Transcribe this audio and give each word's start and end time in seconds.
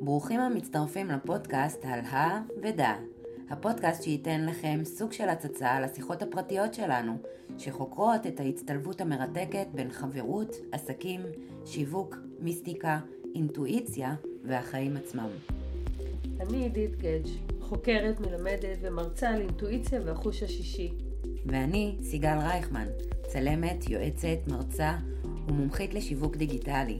ברוכים 0.00 0.40
המצטרפים 0.40 1.08
לפודקאסט 1.10 1.84
על 1.84 2.00
ה 2.00 2.42
ודע, 2.62 2.92
הפודקאסט 3.50 4.02
שייתן 4.02 4.46
לכם 4.46 4.80
סוג 4.84 5.12
של 5.12 5.28
הצצה 5.28 5.70
על 5.70 5.84
השיחות 5.84 6.22
הפרטיות 6.22 6.74
שלנו, 6.74 7.16
שחוקרות 7.58 8.26
את 8.26 8.40
ההצטלבות 8.40 9.00
המרתקת 9.00 9.66
בין 9.74 9.90
חברות, 9.90 10.56
עסקים, 10.72 11.20
שיווק, 11.66 12.16
מיסטיקה, 12.40 12.98
אינטואיציה 13.34 14.14
והחיים 14.44 14.96
עצמם. 14.96 15.28
אני 16.40 16.62
עידית 16.62 16.96
גדג', 16.96 17.28
חוקרת, 17.60 18.20
מלמדת 18.20 18.78
ומרצה 18.80 19.28
על 19.28 19.40
אינטואיציה 19.40 20.00
והחוש 20.04 20.42
השישי. 20.42 20.92
ואני 21.46 21.96
סיגל 22.02 22.38
רייכמן, 22.38 22.86
צלמת, 23.26 23.90
יועצת, 23.90 24.38
מרצה 24.48 24.92
ומומחית 25.48 25.94
לשיווק 25.94 26.36
דיגיטלי. 26.36 26.98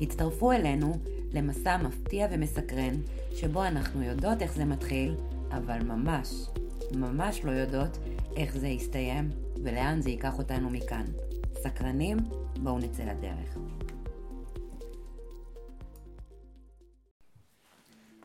הצטרפו 0.00 0.52
אלינו 0.52 0.94
למסע 1.34 1.76
מפתיע 1.76 2.26
ומסקרן, 2.30 2.94
שבו 3.34 3.64
אנחנו 3.64 4.02
יודעות 4.02 4.42
איך 4.42 4.54
זה 4.54 4.64
מתחיל, 4.64 5.14
אבל 5.50 5.78
ממש, 5.82 6.28
ממש 6.94 7.44
לא 7.44 7.50
יודעות 7.50 7.98
איך 8.36 8.56
זה 8.56 8.68
יסתיים 8.68 9.30
ולאן 9.64 10.00
זה 10.00 10.10
ייקח 10.10 10.38
אותנו 10.38 10.70
מכאן. 10.70 11.04
סקרנים? 11.54 12.16
בואו 12.62 12.78
נצא 12.78 13.02
לדרך. 13.02 13.58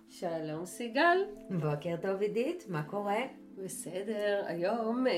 שלום 0.09 0.65
סיגל. 0.65 1.17
בוקר 1.49 1.95
טוב 2.01 2.21
עידית, 2.21 2.65
מה 2.69 2.83
קורה? 2.83 3.19
בסדר, 3.63 4.43
היום 4.47 5.07
אה, 5.07 5.13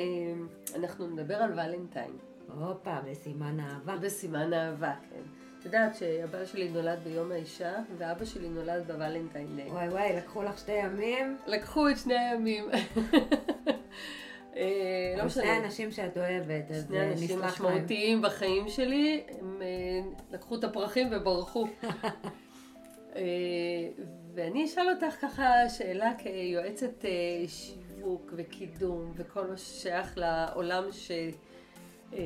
אנחנו 0.76 1.08
נדבר 1.08 1.36
על 1.36 1.52
ולנטיין. 1.52 2.18
הופה, 2.48 3.02
בסימן 3.02 3.60
אהבה. 3.60 3.98
בסימן 3.98 4.54
אהבה, 4.54 4.94
כן. 5.10 5.47
את 5.60 5.66
יודעת 5.66 5.96
שהבעל 5.96 6.46
שלי 6.46 6.70
נולד 6.70 7.00
ביום 7.04 7.32
האישה, 7.32 7.74
ואבא 7.98 8.26
שלי 8.26 8.50
נולד 8.50 8.88
בוולנטיין 8.88 9.56
דיי. 9.56 9.70
וואי 9.72 9.90
וואי, 9.90 10.16
לקחו 10.16 10.44
לך 10.44 10.58
שתי 10.58 10.72
ימים? 10.72 11.38
לקחו 11.48 11.90
את 11.90 11.98
שני 11.98 12.18
הימים. 12.18 12.70
אה, 14.58 15.14
לא 15.18 15.26
משנה. 15.26 15.44
שני 15.44 15.58
אנשים 15.58 15.92
שאת 15.92 16.18
אוהבת, 16.18 16.72
אז 16.72 16.86
שני 16.88 17.00
אה, 17.00 17.12
אנשים 17.12 17.40
נסלח 17.40 17.62
להם. 17.62 17.74
משמעותיים 17.74 18.22
בחיים 18.22 18.70
שלי, 18.70 19.24
הם 19.40 19.62
אה, 19.62 19.68
לקחו 20.32 20.56
את 20.56 20.64
הפרחים 20.64 21.08
וברחו. 21.12 21.68
ואני 24.36 24.66
אשאל 24.66 24.90
אותך 24.90 25.22
ככה 25.22 25.70
שאלה 25.70 26.12
כיועצת 26.18 27.06
שיווק 27.48 28.34
וקידום 28.36 29.14
וכל 29.16 29.48
מה 29.48 29.58
ששייך 29.58 30.18
לעולם 30.18 30.84
ש... 30.92 31.12
אה, 32.14 32.20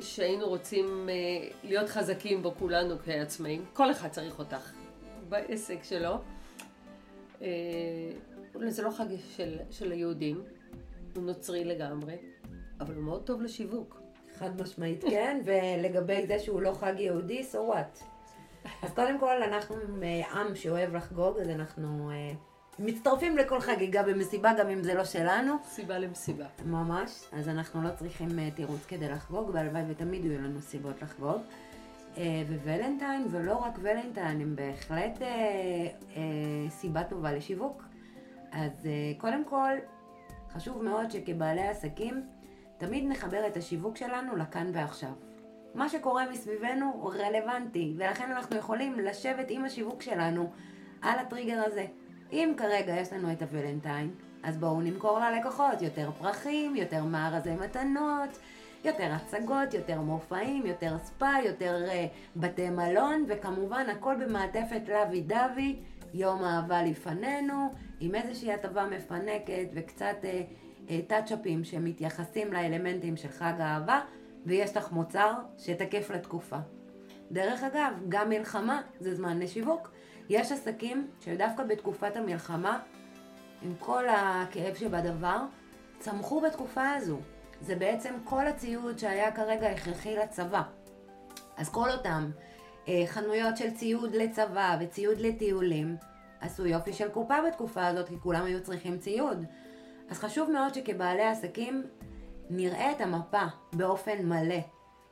שהיינו 0.00 0.48
רוצים 0.48 1.08
אה, 1.08 1.48
להיות 1.64 1.88
חזקים 1.88 2.42
בו 2.42 2.54
כולנו 2.58 2.94
כעצמאים. 3.04 3.64
כל 3.72 3.90
אחד 3.90 4.08
צריך 4.08 4.38
אותך 4.38 4.72
בעסק 5.28 5.84
שלו. 5.84 6.18
אה, 7.42 7.48
זה 8.68 8.82
לא 8.82 8.90
חג 8.90 9.04
של, 9.36 9.58
של 9.70 9.92
היהודים, 9.92 10.42
הוא 11.16 11.24
נוצרי 11.24 11.64
לגמרי, 11.64 12.14
אבל 12.80 12.94
הוא 12.94 13.04
מאוד 13.04 13.22
טוב 13.22 13.42
לשיווק. 13.42 14.00
חד 14.38 14.60
משמעית 14.62 15.04
כן, 15.04 15.40
ולגבי 15.44 16.26
זה 16.26 16.38
שהוא 16.38 16.62
לא 16.62 16.72
חג 16.72 16.94
יהודי, 16.98 17.42
so 17.52 17.54
what? 17.54 18.04
אז 18.82 18.92
קודם 18.94 19.18
כל, 19.18 19.42
אנחנו 19.42 19.76
אה, 20.02 20.40
עם 20.40 20.54
שאוהב 20.54 20.94
לחגוג, 20.94 21.38
אז 21.38 21.48
אנחנו 21.48 22.10
מצטרפים 22.78 23.36
לכל 23.36 23.60
חגיגה 23.60 24.02
במסיבה, 24.02 24.52
גם 24.58 24.68
אם 24.68 24.82
זה 24.82 24.94
לא 24.94 25.04
שלנו. 25.04 25.54
סיבה 25.64 25.98
למסיבה. 25.98 26.44
ממש, 26.64 27.24
אז 27.32 27.48
אנחנו 27.48 27.82
לא 27.82 27.88
צריכים 27.98 28.38
אה, 28.38 28.48
תירוץ 28.50 28.84
כדי 28.88 29.08
לחגוג, 29.08 29.50
והלוואי 29.52 29.82
ותמיד 29.88 30.24
יהיו 30.24 30.42
לנו 30.42 30.60
סיבות 30.60 31.02
לחגוג. 31.02 31.40
אה, 32.18 32.42
וולנטיין, 32.64 33.26
ולא 33.30 33.56
רק 33.56 33.78
ולנטיין, 33.82 34.40
הם 34.40 34.56
בהחלט 34.56 35.22
אה, 35.22 35.28
אה, 36.16 36.70
סיבה 36.70 37.04
טובה 37.04 37.32
לשיווק. 37.32 37.84
אז 38.52 38.86
אה, 38.86 39.12
קודם 39.18 39.44
כל, 39.44 39.72
חשוב 40.52 40.82
מאוד 40.82 41.10
שכבעלי 41.10 41.68
עסקים, 41.68 42.22
תמיד 42.78 43.04
נחבר 43.08 43.46
את 43.46 43.56
השיווק 43.56 43.96
שלנו 43.96 44.36
לכאן 44.36 44.70
ועכשיו. 44.72 45.12
מה 45.74 45.88
שקורה 45.88 46.30
מסביבנו 46.30 46.92
הוא 46.94 47.12
רלוונטי, 47.12 47.94
ולכן 47.96 48.32
אנחנו 48.32 48.56
יכולים 48.56 48.98
לשבת 48.98 49.46
עם 49.48 49.64
השיווק 49.64 50.02
שלנו 50.02 50.52
על 51.02 51.18
הטריגר 51.18 51.62
הזה. 51.66 51.86
אם 52.34 52.52
כרגע 52.56 52.96
יש 52.96 53.12
לנו 53.12 53.32
את 53.32 53.42
הוולנטיין, 53.42 54.10
אז 54.42 54.56
בואו 54.56 54.80
נמכור 54.80 55.18
ללקוחות 55.18 55.82
יותר 55.82 56.10
פרחים, 56.18 56.76
יותר 56.76 57.04
מארזי 57.04 57.50
מתנות, 57.50 58.38
יותר 58.84 59.12
הצגות, 59.12 59.74
יותר 59.74 60.00
מופעים, 60.00 60.66
יותר 60.66 60.98
ספא, 60.98 61.38
יותר 61.44 61.84
uh, 61.86 61.90
בתי 62.36 62.70
מלון, 62.70 63.24
וכמובן 63.28 63.86
הכל 63.92 64.14
במעטפת 64.24 64.80
לוי 64.88 65.20
דווי, 65.20 65.76
יום 66.14 66.44
אהבה 66.44 66.82
לפנינו, 66.82 67.72
עם 68.00 68.14
איזושהי 68.14 68.52
הטבה 68.52 68.86
מפנקת 68.86 69.66
וקצת 69.74 70.16
uh, 70.22 70.88
uh, 70.88 70.92
טאצ'אפים 71.06 71.64
שמתייחסים 71.64 72.52
לאלמנטים 72.52 73.16
של 73.16 73.28
חג 73.28 73.54
האהבה, 73.58 74.00
ויש 74.46 74.76
לך 74.76 74.92
מוצר 74.92 75.32
שתקף 75.58 76.10
לתקופה. 76.10 76.58
דרך 77.30 77.62
אגב, 77.62 77.92
גם 78.08 78.28
מלחמה 78.28 78.82
זה 79.00 79.14
זמן 79.14 79.38
לשיווק. 79.38 79.93
יש 80.28 80.52
עסקים 80.52 81.10
שדווקא 81.20 81.64
בתקופת 81.64 82.16
המלחמה, 82.16 82.80
עם 83.62 83.74
כל 83.78 84.04
הכאב 84.08 84.74
שבדבר, 84.74 85.38
צמחו 85.98 86.40
בתקופה 86.40 86.90
הזו. 86.90 87.18
זה 87.60 87.76
בעצם 87.76 88.14
כל 88.24 88.46
הציוד 88.46 88.98
שהיה 88.98 89.32
כרגע 89.32 89.70
הכרחי 89.70 90.16
לצבא. 90.16 90.62
אז 91.56 91.68
כל 91.68 91.90
אותם 91.90 92.30
אה, 92.88 93.02
חנויות 93.06 93.56
של 93.56 93.70
ציוד 93.70 94.14
לצבא 94.14 94.76
וציוד 94.80 95.20
לטיולים, 95.20 95.96
עשו 96.40 96.66
יופי 96.66 96.92
של 96.92 97.08
קופה 97.08 97.34
בתקופה 97.48 97.86
הזאת, 97.86 98.08
כי 98.08 98.14
כולם 98.22 98.44
היו 98.44 98.62
צריכים 98.62 98.98
ציוד. 98.98 99.44
אז 100.10 100.18
חשוב 100.18 100.50
מאוד 100.50 100.74
שכבעלי 100.74 101.22
עסקים 101.22 101.82
נראה 102.50 102.92
את 102.92 103.00
המפה 103.00 103.44
באופן 103.72 104.26
מלא. 104.26 104.60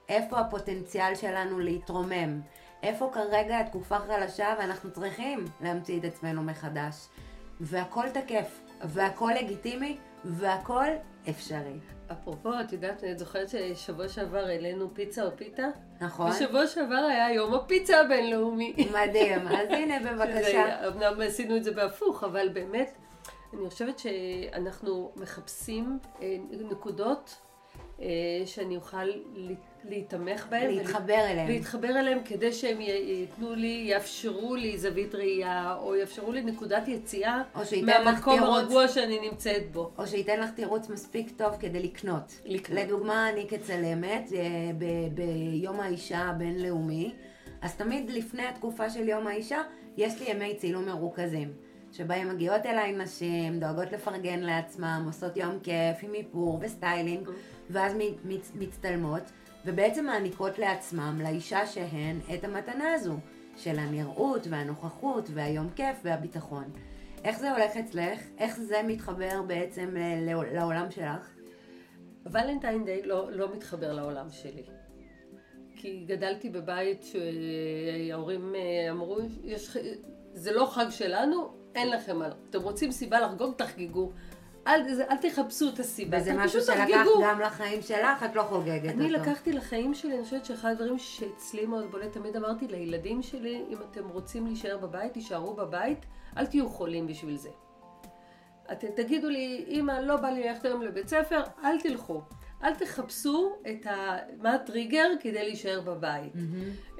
איפה 0.09 0.41
הפוטנציאל 0.41 1.15
שלנו 1.15 1.59
להתרומם? 1.59 2.41
איפה 2.83 3.11
כרגע 3.15 3.59
התקופה 3.59 3.99
חלשה 3.99 4.55
ואנחנו 4.59 4.91
צריכים 4.91 5.45
להמציא 5.61 5.99
את 5.99 6.05
עצמנו 6.05 6.43
מחדש? 6.43 6.95
והכל 7.61 8.09
תקף, 8.15 8.61
והכל 8.85 9.31
לגיטימי, 9.41 9.99
והכל 10.25 10.87
אפשרי. 11.29 11.79
אפרופו, 12.13 12.61
את 12.61 12.73
יודעת, 12.73 13.05
את 13.05 13.19
זוכרת 13.19 13.49
ששבוע 13.49 14.09
שעבר 14.09 14.47
העלינו 14.47 14.95
פיצה 14.95 15.23
או 15.23 15.37
פיתה? 15.37 15.67
נכון? 16.01 16.31
בשבוע 16.31 16.67
שעבר 16.67 16.95
היה 17.11 17.33
יום 17.33 17.55
הפיצה 17.55 18.01
הבינלאומי. 18.01 18.75
מדהים. 18.93 19.49
אז 19.49 19.69
הנה, 19.79 20.13
בבקשה. 20.13 20.89
אמנם 20.89 21.21
עשינו 21.21 21.57
את 21.57 21.65
זה 21.65 21.71
בהפוך, 21.71 22.25
אבל 22.25 22.49
באמת, 22.49 22.99
אני 23.55 23.71
חושבת 23.71 23.99
שאנחנו 23.99 25.13
מחפשים 25.17 25.99
אה, 26.23 26.37
נקודות 26.51 27.37
שאני 28.47 28.77
אוכל 28.77 29.05
לה- 29.35 29.55
להיתמך 29.89 30.47
בהן. 30.51 30.71
להתחבר 30.75 31.15
אליהם. 31.31 31.49
להתחבר 31.49 31.89
אליהם 31.89 32.19
כדי 32.25 32.53
שהם 32.53 32.81
ייתנו 32.81 33.55
לי, 33.55 33.85
יאפשרו 33.91 34.55
לי 34.55 34.79
זווית 34.79 35.15
ראייה, 35.15 35.77
או 35.81 35.97
יאפשרו 35.97 36.33
לי 36.33 36.43
נקודת 36.43 36.89
יציאה 36.89 37.43
מהמקום. 37.83 38.39
הרגוע 38.43 38.89
שאני 38.89 39.31
נמצאת 39.31 39.73
בו. 39.73 39.91
או 39.99 40.07
שייתן 40.07 40.41
לך 40.41 40.51
תירוץ 40.51 40.89
מספיק 40.89 41.31
טוב 41.37 41.57
כדי 41.61 41.83
לקנות. 41.83 42.33
לקנות. 42.45 42.79
לדוגמה, 42.81 43.29
אני 43.31 43.47
כצלמת, 43.49 44.33
אה, 44.35 44.41
ב- 44.79 45.15
ביום 45.15 45.81
האישה 45.81 46.19
הבינלאומי, 46.19 47.13
אז 47.63 47.75
תמיד 47.77 48.11
לפני 48.11 48.43
התקופה 48.47 48.91
של 48.91 49.09
יום 49.09 49.27
האישה, 49.27 49.63
יש 49.97 50.21
לי 50.21 50.31
ימי 50.31 50.55
צילום 50.57 50.85
מרוכזים. 50.87 51.53
שבהם 51.93 52.29
מגיעות 52.29 52.67
אליי 52.67 52.93
נשים, 52.93 53.61
דואגות 53.61 53.93
לפרגן 53.93 54.41
לעצמם, 54.41 55.03
עושות 55.07 55.37
יום 55.37 55.59
כיף 55.63 55.97
עם 56.03 56.15
איפור 56.15 56.59
וסטיילינג, 56.63 57.29
ואז 57.73 57.93
מצ- 58.25 58.53
מצטלמות, 58.55 59.23
ובעצם 59.67 60.05
מעניקות 60.07 60.59
לעצמם, 60.59 61.21
לאישה 61.23 61.67
שהן, 61.67 62.19
את 62.35 62.45
המתנה 62.45 62.95
הזו, 62.95 63.15
של 63.57 63.79
הנראות 63.79 64.47
והנוכחות 64.51 65.25
והיום 65.35 65.71
כיף 65.77 65.97
והביטחון. 66.05 66.65
איך 67.25 67.39
זה 67.39 67.53
הולך 67.53 67.77
אצלך? 67.77 68.21
איך 68.39 68.57
זה 68.61 68.81
מתחבר 68.87 69.43
בעצם 69.47 69.97
אה, 69.97 70.19
לעול- 70.21 70.47
לעולם 70.53 70.91
שלך? 70.91 71.31
Valentine 72.27 72.85
Day 72.85 73.03
לא, 73.03 73.31
לא 73.33 73.55
מתחבר 73.57 73.93
לעולם 73.93 74.27
שלי. 74.31 74.63
כי 75.77 76.05
גדלתי 76.09 76.51
בבית 76.51 77.03
שההורים 77.03 78.55
אה, 78.55 78.91
אמרו, 78.91 79.19
יש, 79.45 79.77
זה 80.35 80.53
לא 80.53 80.67
חג 80.67 80.87
שלנו, 80.91 81.55
אין 81.75 81.91
לכם 81.91 82.19
מה. 82.19 82.29
אתם 82.51 82.61
רוצים 82.63 82.91
סיבה 82.93 83.21
לחגוג, 83.21 83.55
תחגגו. 83.57 84.11
אל, 84.67 84.95
זה- 84.95 85.05
אל 85.11 85.17
תחפשו 85.17 85.69
את 85.69 85.79
הסיבה. 85.79 86.19
וזה 86.19 86.33
משהו 86.35 86.61
שלקחת 86.61 86.89
תחגגו. 86.89 87.23
גם 87.25 87.41
לחיים 87.41 87.83
שלך, 87.83 88.23
את 88.25 88.35
לא 88.37 88.43
חוגגת 88.43 88.85
אותו. 88.93 89.01
אני 89.01 89.11
לקחתי 89.11 89.53
לחיים 89.53 89.95
שלי, 89.95 90.15
אני 90.15 90.25
חושבת 90.25 90.45
שאחד 90.45 90.71
הדברים 90.71 90.99
שאצלי 90.99 91.67
מאוד 91.67 91.91
בולט, 91.91 92.13
תמיד 92.13 92.37
אמרתי 92.37 92.67
לילדים 92.69 93.23
שלי, 93.23 93.65
אם 93.69 93.77
אתם 93.91 94.09
רוצים 94.09 94.47
להישאר 94.47 94.79
בבית, 94.79 95.13
תישארו 95.13 95.55
בבית, 95.55 95.99
אל 96.37 96.47
תהיו 96.47 96.69
חולים 96.69 97.07
בשביל 97.07 97.37
זה. 97.37 97.51
אתם 98.73 98.87
תגידו 98.97 99.29
לי, 99.29 99.65
אמא, 99.69 99.93
לא 99.93 100.17
בא 100.17 100.29
לי 100.29 100.45
ללכת 100.49 100.65
היום 100.65 100.83
לבית 100.83 101.09
ספר, 101.09 101.43
אל 101.65 101.81
תלכו. 101.81 102.23
אל 102.65 102.75
תחפשו 102.75 103.53
את 103.71 103.87
ה... 103.87 104.17
מה 104.39 104.55
הטריגר 104.55 105.09
כדי 105.21 105.45
להישאר 105.45 105.81
בבית. 105.81 106.33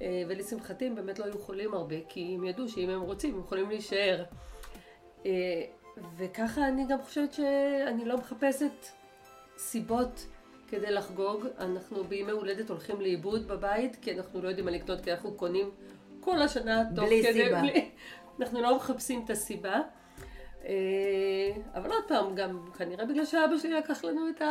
אה, 0.01 0.23
ולשמחתי 0.29 0.87
הם 0.87 0.95
באמת 0.95 1.19
לא 1.19 1.25
היו 1.25 1.39
חולים 1.39 1.75
הרבה, 1.75 1.97
כי 2.09 2.35
הם 2.39 2.45
ידעו 2.45 2.69
שאם 2.69 2.91
הם 2.91 3.01
רוצים 3.01 3.35
הם 3.35 3.41
יכולים 3.41 3.69
להישאר. 3.69 4.23
וככה 6.17 6.69
אני 6.69 6.87
גם 6.89 7.03
חושבת 7.03 7.33
שאני 7.33 8.05
לא 8.05 8.17
מחפשת 8.17 8.87
סיבות 9.59 10.27
כדי 10.69 10.91
לחגוג. 10.91 11.47
אנחנו 11.59 12.05
בימי 12.05 12.33
הולדת 12.33 12.71
הולכים 12.71 13.01
לאיבוד 13.01 13.49
בבית, 13.49 13.97
כי 14.03 14.13
אנחנו 14.13 14.43
לא 14.43 14.49
יודעים 14.49 14.65
מה 14.65 14.71
לקנות, 14.71 15.01
כי 15.01 15.13
אנחנו 15.13 15.33
קונים 15.33 15.71
כל 16.21 16.43
השנה 16.43 16.83
תוך 16.95 17.05
בלי 17.05 17.23
כדי... 17.23 17.45
סיבה. 17.45 17.61
בלי... 17.61 17.91
אנחנו 18.41 18.63
לא 18.63 18.77
מחפשים 18.77 19.23
את 19.25 19.31
הסיבה. 19.31 19.81
אה, 20.65 21.53
אבל 21.75 21.91
עוד 21.91 22.05
פעם, 22.09 22.35
גם 22.35 22.71
כנראה 22.79 23.07
בגלל 23.07 23.25
שאבא 23.25 23.59
שלי 23.59 23.73
לקח 23.73 24.05
לנו 24.05 24.29
את 24.29 24.43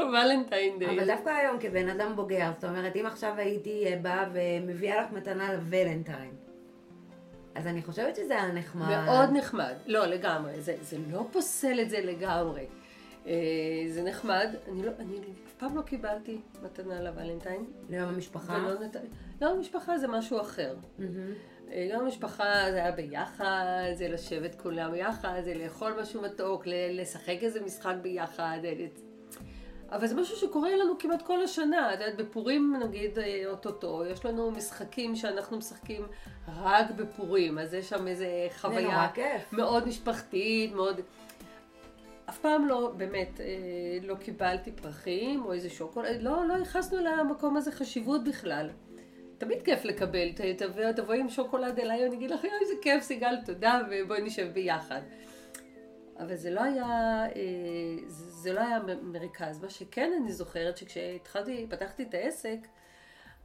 הוולנטיין 0.00 0.78
דיי. 0.78 0.98
אבל 0.98 1.06
דווקא 1.06 1.30
היום 1.30 1.58
כבן 1.60 1.88
אדם 1.88 2.16
בוגר, 2.16 2.50
זאת 2.54 2.64
אומרת, 2.64 2.96
אם 2.96 3.06
עכשיו 3.06 3.34
הייתי 3.36 3.86
אה, 3.86 3.98
באה 4.02 4.24
ומביאה 4.32 5.02
לך 5.02 5.12
מתנה 5.12 5.52
לוולנטיין, 5.52 6.34
אז 7.56 7.66
אני 7.66 7.82
חושבת 7.82 8.16
שזה 8.16 8.34
היה 8.34 8.52
נחמד. 8.52 8.88
מאוד 8.88 9.30
נחמד. 9.32 9.74
לא, 9.86 10.06
לגמרי. 10.06 10.60
זה, 10.60 10.76
זה 10.82 10.96
לא 11.10 11.26
פוסל 11.32 11.80
את 11.80 11.90
זה 11.90 12.00
לגמרי. 12.00 12.66
אה, 13.26 13.32
זה 13.88 14.02
נחמד. 14.02 14.48
אני, 14.68 14.82
לא, 14.82 14.92
אני 14.98 15.16
אף 15.46 15.52
פעם 15.58 15.76
לא 15.76 15.82
קיבלתי 15.82 16.40
מתנה 16.62 17.02
לוולנטיין. 17.02 17.64
ליום 17.90 18.08
המשפחה. 18.08 18.52
ולא 18.52 18.84
נת... 18.84 18.96
יום 19.40 19.52
המשפחה 19.52 19.98
זה 19.98 20.08
משהו 20.08 20.40
אחר. 20.40 20.74
מהמם. 20.98 21.32
אה, 21.70 21.88
יום 21.92 22.04
המשפחה 22.04 22.44
זה 22.70 22.76
היה 22.76 22.92
ביחד, 22.92 23.82
זה 23.94 24.08
לשבת 24.08 24.54
כולם 24.54 24.92
ביחד, 24.92 25.40
זה 25.44 25.54
לאכול 25.54 26.00
משהו 26.02 26.22
מתוק, 26.22 26.62
לשחק 26.90 27.36
איזה 27.42 27.60
משחק 27.60 27.94
ביחד. 28.02 28.58
אבל 29.92 30.06
זה 30.06 30.14
משהו 30.14 30.36
שקורה 30.36 30.76
לנו 30.76 30.98
כמעט 30.98 31.22
כל 31.22 31.42
השנה. 31.42 31.94
את 31.94 32.00
יודעת, 32.00 32.16
בפורים 32.16 32.76
נגיד 32.82 33.18
אה, 33.18 33.42
אוטוטו, 33.46 34.04
יש 34.06 34.24
לנו 34.24 34.50
משחקים 34.50 35.16
שאנחנו 35.16 35.56
משחקים 35.56 36.06
רק 36.62 36.90
בפורים, 36.90 37.58
אז 37.58 37.74
יש 37.74 37.88
שם 37.88 38.08
איזה 38.08 38.24
זה 38.24 38.58
חוויה. 38.58 39.08
מאוד 39.52 39.88
משפחתית, 39.88 40.72
מאוד... 40.72 41.00
אף 42.28 42.38
פעם 42.38 42.68
לא, 42.68 42.92
באמת, 42.96 43.40
אה, 43.40 43.46
לא 44.02 44.14
קיבלתי 44.14 44.72
פרחים 44.72 45.44
או 45.44 45.52
איזה 45.52 45.70
שוקולד, 45.70 46.22
לא, 46.22 46.46
לא 46.48 46.54
ייחסנו 46.54 46.98
למקום 46.98 47.56
הזה 47.56 47.72
חשיבות 47.72 48.24
בכלל. 48.24 48.70
תמיד 49.38 49.62
כיף 49.62 49.84
לקבל, 49.84 50.28
תבואי 50.96 51.20
עם 51.20 51.28
שוקולד 51.28 51.78
אליי, 51.78 52.06
אני 52.06 52.16
אגיד 52.16 52.30
לך, 52.30 52.44
יואי, 52.44 52.56
איזה 52.60 52.74
כיף, 52.82 53.02
סיגל, 53.02 53.34
תודה, 53.46 53.80
ובואי 53.90 54.22
נשב 54.22 54.52
ביחד. 54.52 55.00
אבל 56.18 56.36
זה 56.36 56.50
לא 56.50 56.62
היה, 56.62 56.86
אה, 57.36 58.08
זה 58.08 58.52
לא 58.52 58.60
היה 58.60 58.78
מרכז. 59.02 59.62
מה 59.62 59.70
שכן 59.70 60.12
אני 60.22 60.32
זוכרת, 60.32 60.76
שכשהתחלתי, 60.76 61.66
פתחתי 61.70 62.02
את 62.02 62.14
העסק, 62.14 62.58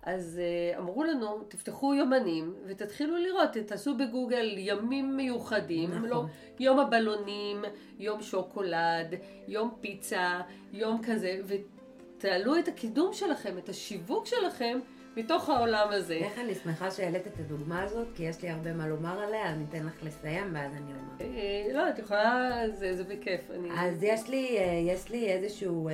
אז 0.04 0.42
אה, 0.44 0.78
אמרו 0.78 1.04
לנו, 1.04 1.44
תפתחו 1.48 1.94
יומנים 1.94 2.56
ותתחילו 2.66 3.18
לראות, 3.18 3.58
תעשו 3.68 3.98
בגוגל 3.98 4.56
ימים 4.58 5.18
מיוחדים, 5.18 5.90
נכון. 5.90 6.04
לא, 6.10 6.24
יום 6.60 6.80
הבלונים, 6.80 7.66
יום 8.00 8.22
שוקולד, 8.22 9.16
יום 9.48 9.76
פיצה, 9.82 10.42
יום 10.74 11.02
כזה, 11.04 11.40
ותעלו 11.46 12.60
את 12.60 12.68
הקידום 12.68 13.14
שלכם, 13.14 13.58
את 13.58 13.70
השיווק 13.70 14.26
שלכם, 14.26 14.80
מתוך 15.18 15.50
העולם 15.50 15.88
הזה. 15.92 16.14
איך 16.14 16.40
אני 16.40 16.56
שמחה 16.56 16.92
שהעלית 16.92 17.28
את 17.28 17.40
הדוגמה 17.40 17.84
הזאת, 17.84 18.08
כי 18.16 18.24
יש 18.24 18.42
לי 18.42 18.50
הרבה 18.50 18.74
מה 18.74 18.88
לומר 18.88 19.20
עליה, 19.20 19.50
אני 19.50 19.64
אתן 19.70 19.86
לך 19.86 20.04
לסיים 20.04 20.56
ואז 20.56 20.72
אני 20.74 20.92
אומר. 20.92 21.22
אה, 21.22 21.74
לא, 21.74 21.90
את 21.90 22.00
יכולה, 22.00 22.62
זה, 22.74 22.96
זה 22.96 23.04
בכיף. 23.04 23.52
אני... 23.52 23.70
אז 23.72 24.04
יש 24.04 24.30
לי, 24.30 24.58
אה, 24.58 24.94
יש 24.94 25.10
לי 25.10 25.28
איזשהו 25.28 25.90
אה, 25.90 25.94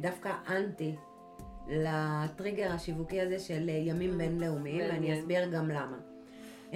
דווקא 0.00 0.32
אנטי 0.48 0.94
לטריגר 1.68 2.72
השיווקי 2.72 3.20
הזה 3.20 3.38
של 3.38 3.68
ימים 3.68 4.18
בינלאומיים, 4.18 4.80
ואני. 4.80 5.18
אסביר 5.18 5.50
גם 5.50 5.68
למה. 5.68 5.96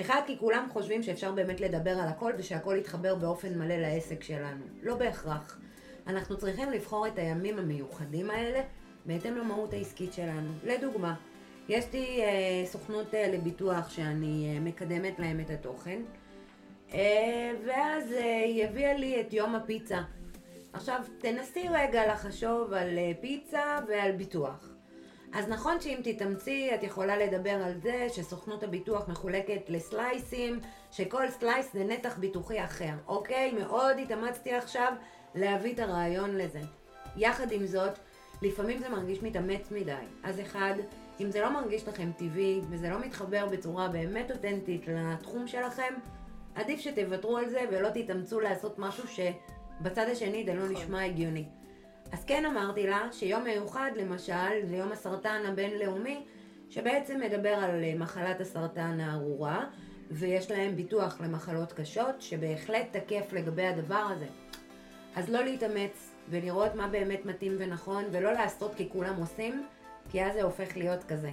אחד, 0.01 0.21
כי 0.27 0.39
כולם 0.39 0.67
חושבים 0.73 1.03
שאפשר 1.03 1.33
באמת 1.33 1.61
לדבר 1.61 1.91
על 1.91 2.09
הכל 2.09 2.33
ושהכל 2.39 2.77
יתחבר 2.79 3.15
באופן 3.15 3.59
מלא 3.59 3.75
לעסק 3.75 4.23
שלנו. 4.23 4.65
לא 4.83 4.95
בהכרח. 4.97 5.59
אנחנו 6.07 6.37
צריכים 6.37 6.71
לבחור 6.71 7.07
את 7.07 7.19
הימים 7.19 7.59
המיוחדים 7.59 8.31
האלה 8.31 8.61
בהתאם 9.07 9.37
למהות 9.37 9.73
העסקית 9.73 10.13
שלנו. 10.13 10.51
לדוגמה, 10.65 11.15
יש 11.69 11.85
לי 11.93 12.23
אה, 12.23 12.67
סוכנות 12.67 13.15
אה, 13.15 13.29
לביטוח 13.33 13.91
שאני 13.91 14.55
אה, 14.55 14.61
מקדמת 14.61 15.19
להם 15.19 15.41
את 15.41 15.51
התוכן, 15.51 16.03
אה, 16.95 17.53
ואז 17.67 18.13
אה, 18.13 18.43
היא 18.45 18.65
הביאה 18.65 18.95
לי 18.95 19.21
את 19.21 19.33
יום 19.33 19.55
הפיצה. 19.55 20.01
עכשיו, 20.73 21.01
תנסי 21.19 21.69
רגע 21.71 22.13
לחשוב 22.13 22.73
על 22.73 22.99
אה, 22.99 23.13
פיצה 23.21 23.79
ועל 23.89 24.13
ביטוח. 24.13 24.69
אז 25.33 25.49
נכון 25.49 25.81
שאם 25.81 26.01
תתאמצי, 26.05 26.71
את 26.75 26.83
יכולה 26.83 27.17
לדבר 27.17 27.51
על 27.65 27.81
זה 27.83 28.07
שסוכנות 28.09 28.63
הביטוח 28.63 29.09
מחולקת 29.09 29.61
לסלייסים, 29.69 30.61
שכל 30.91 31.31
סלייס 31.31 31.73
זה 31.73 31.85
נתח 31.85 32.19
ביטוחי 32.19 32.65
אחר, 32.65 32.93
אוקיי? 33.07 33.53
מאוד 33.53 33.99
התאמצתי 33.99 34.55
עכשיו 34.55 34.93
להביא 35.35 35.75
את 35.75 35.79
הרעיון 35.79 36.37
לזה. 36.37 36.61
יחד 37.17 37.53
עם 37.53 37.67
זאת, 37.67 37.99
לפעמים 38.43 38.79
זה 38.79 38.89
מרגיש 38.89 39.23
מתאמץ 39.23 39.71
מדי. 39.71 39.93
אז 40.23 40.41
אחד, 40.41 40.75
אם 41.21 41.31
זה 41.31 41.41
לא 41.41 41.51
מרגיש 41.51 41.89
לכם 41.89 42.11
טבעי, 42.17 42.61
וזה 42.71 42.91
לא 42.91 43.01
מתחבר 43.01 43.47
בצורה 43.47 43.89
באמת 43.89 44.31
אותנטית 44.31 44.87
לתחום 44.89 45.47
שלכם, 45.47 45.95
עדיף 46.55 46.81
שתוותרו 46.81 47.37
על 47.37 47.49
זה 47.49 47.61
ולא 47.71 47.89
תתאמצו 47.89 48.41
לעשות 48.41 48.79
משהו 48.79 49.05
שבצד 49.09 50.07
השני 50.13 50.45
זה 50.45 50.55
לא 50.55 50.65
נכון. 50.65 50.73
נשמע 50.77 51.05
הגיוני. 51.05 51.45
אז 52.13 52.25
כן 52.25 52.45
אמרתי 52.45 52.87
לה 52.87 53.09
שיום 53.13 53.45
מיוחד 53.45 53.91
למשל 53.97 54.65
זה 54.65 54.77
יום 54.77 54.93
הסרטן 54.93 55.43
הבינלאומי 55.47 56.25
שבעצם 56.71 57.21
מדבר 57.21 57.55
על 57.55 57.85
אה, 57.85 57.95
מחלת 57.97 58.41
הסרטן 58.41 59.01
הארורה 59.01 59.65
ויש 60.11 60.51
להם 60.51 60.77
ביטוח 60.77 61.21
למחלות 61.21 61.73
קשות 61.73 62.23
שבהחלט 62.23 62.97
תקף 62.97 63.33
לגבי 63.33 63.67
הדבר 63.67 64.07
הזה. 64.11 64.27
אז 65.17 65.31
לא 65.31 65.45
להתאמץ 65.45 66.15
ולראות 66.29 66.75
מה 66.75 66.89
באמת 66.89 67.27
מתאים 67.27 67.57
ונכון 67.59 68.05
ולא 68.13 68.33
לעשות 68.33 68.75
כי 68.75 68.89
כולם 68.93 69.15
עושים 69.21 69.67
כי 70.09 70.25
אז 70.25 70.35
זה 70.35 70.43
הופך 70.43 70.77
להיות 70.77 71.05
כזה. 71.05 71.31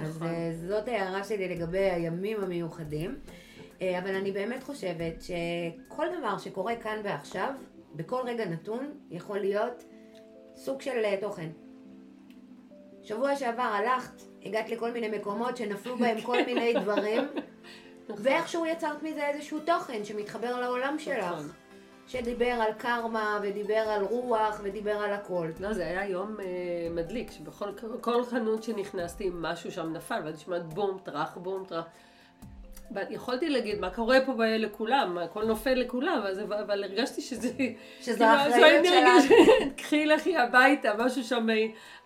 אז 0.00 0.16
נכון. 0.16 0.28
אה, 0.28 0.52
זאת 0.68 0.88
ההערה 0.88 1.24
שלי 1.24 1.48
לגבי 1.48 1.78
הימים 1.90 2.42
המיוחדים. 2.42 3.18
אה, 3.82 3.98
אבל 3.98 4.14
אני 4.14 4.32
באמת 4.32 4.62
חושבת 4.62 5.22
שכל 5.22 6.06
דבר 6.18 6.38
שקורה 6.38 6.76
כאן 6.76 7.00
ועכשיו, 7.04 7.54
בכל 7.94 8.20
רגע 8.24 8.44
נתון, 8.44 8.92
יכול 9.10 9.38
להיות 9.38 9.84
סוג 10.54 10.80
של 10.80 11.04
אה, 11.04 11.16
תוכן. 11.20 11.48
שבוע 13.02 13.36
שעבר 13.36 13.62
הלכת, 13.62 14.22
הגעת 14.42 14.70
לכל 14.70 14.92
מיני 14.92 15.18
מקומות 15.18 15.56
שנפלו 15.56 15.98
בהם 15.98 16.20
כל 16.20 16.44
מיני 16.46 16.74
דברים, 16.82 17.22
ואיכשהו 18.18 18.66
יצרת 18.66 19.02
מזה 19.02 19.28
איזשהו 19.28 19.60
תוכן 19.60 20.04
שמתחבר 20.04 20.60
לעולם 20.60 20.98
שלך. 20.98 21.24
שדיבר 22.08 22.46
על 22.46 22.72
קרמה, 22.72 23.38
ודיבר 23.42 23.74
על 23.74 24.04
רוח, 24.04 24.60
ודיבר 24.62 24.96
על 24.96 25.12
הכל. 25.12 25.48
לא, 25.60 25.72
זה 25.72 25.86
היה 25.86 26.08
יום 26.08 26.36
אה, 26.40 26.44
מדליק, 26.90 27.30
שבכל 27.30 27.68
כל 28.00 28.24
חנות 28.24 28.62
שנכנסתי, 28.62 29.30
משהו 29.34 29.72
שם 29.72 29.92
נפל, 29.92 30.20
ואז 30.24 30.34
נשמעת 30.34 30.74
בום, 30.74 30.98
טראח, 31.02 31.36
בום, 31.36 31.64
טראח. 31.64 31.84
יכולתי 33.10 33.48
להגיד, 33.48 33.80
מה 33.80 33.90
קורה 33.90 34.18
פה 34.26 34.32
לכולם, 34.46 35.18
הכל 35.18 35.44
נופל 35.44 35.74
לכולם, 35.74 36.20
אז, 36.26 36.40
אבל, 36.40 36.84
הרגשתי 36.84 37.20
שזה... 37.20 37.48
שזו 38.00 38.18
כאילו, 38.18 38.24
האחריות 38.24 38.84
האנרגיה 38.84 39.22
שלך. 39.22 39.32
ש- 39.32 39.82
קחי 39.82 40.06
לכי 40.06 40.36
הביתה, 40.36 40.92
משהו 40.98 41.24
שם, 41.24 41.46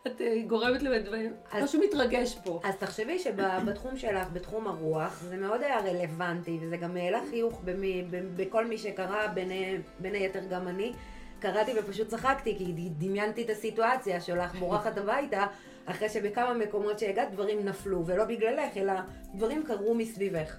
את 0.07 0.21
אה, 0.21 0.37
גורמת 0.47 0.83
לדברים, 0.83 1.33
משהו 1.63 1.81
מתרגש 1.81 2.39
פה. 2.45 2.61
אז 2.65 2.77
תחשבי 2.77 3.19
שבתחום 3.19 3.97
שלך, 3.97 4.29
בתחום 4.33 4.67
הרוח, 4.67 5.21
זה 5.21 5.37
מאוד 5.37 5.63
היה 5.63 5.81
רלוונטי, 5.81 6.59
וזה 6.61 6.77
גם 6.77 6.97
העלה 6.97 7.21
חיוך 7.31 7.61
במי, 7.65 8.05
בכל 8.37 8.67
מי 8.67 8.79
שקרא, 8.79 9.27
בין, 9.27 9.51
בין 9.99 10.15
היתר 10.15 10.41
גם 10.51 10.69
אני. 10.69 10.93
קראתי 11.41 11.73
ופשוט 11.79 12.09
צחקתי, 12.09 12.59
כי 12.59 12.73
דמיינתי 12.99 13.43
את 13.43 13.51
הסיטואציה 13.51 14.21
שלך 14.21 14.55
בורחת 14.55 14.99
הביתה, 15.03 15.47
אחרי 15.87 16.09
שבכמה 16.09 16.55
מקומות 16.55 16.99
שהגעת 16.99 17.31
דברים 17.31 17.65
נפלו, 17.65 18.07
ולא 18.07 18.25
בגללך, 18.25 18.77
אלא 18.77 18.93
דברים 19.35 19.63
קרו 19.67 19.95
מסביבך. 19.95 20.57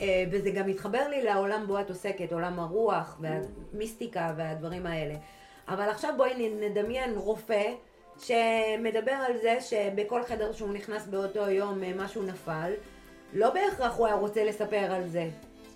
אה, 0.00 0.24
וזה 0.30 0.50
גם 0.50 0.66
מתחבר 0.66 1.08
לי 1.08 1.22
לעולם 1.22 1.66
בו 1.66 1.80
את 1.80 1.88
עוסקת, 1.90 2.32
עולם 2.32 2.60
הרוח 2.60 3.20
והמיסטיקה 3.20 4.32
והדברים 4.36 4.86
האלה. 4.86 5.14
אבל 5.68 5.88
עכשיו 5.88 6.14
בואי 6.16 6.50
נדמיין 6.60 7.16
רופא 7.16 7.72
שמדבר 8.18 9.12
על 9.12 9.36
זה 9.42 9.60
שבכל 9.60 10.22
חדר 10.22 10.52
שהוא 10.52 10.72
נכנס 10.72 11.06
באותו 11.06 11.50
יום 11.50 11.84
אה, 11.84 11.92
משהו 11.96 12.22
נפל, 12.22 12.72
לא 13.32 13.50
בהכרח 13.50 13.96
הוא 13.96 14.06
היה 14.06 14.16
רוצה 14.16 14.44
לספר 14.44 14.92
על 14.92 15.08
זה. 15.08 15.28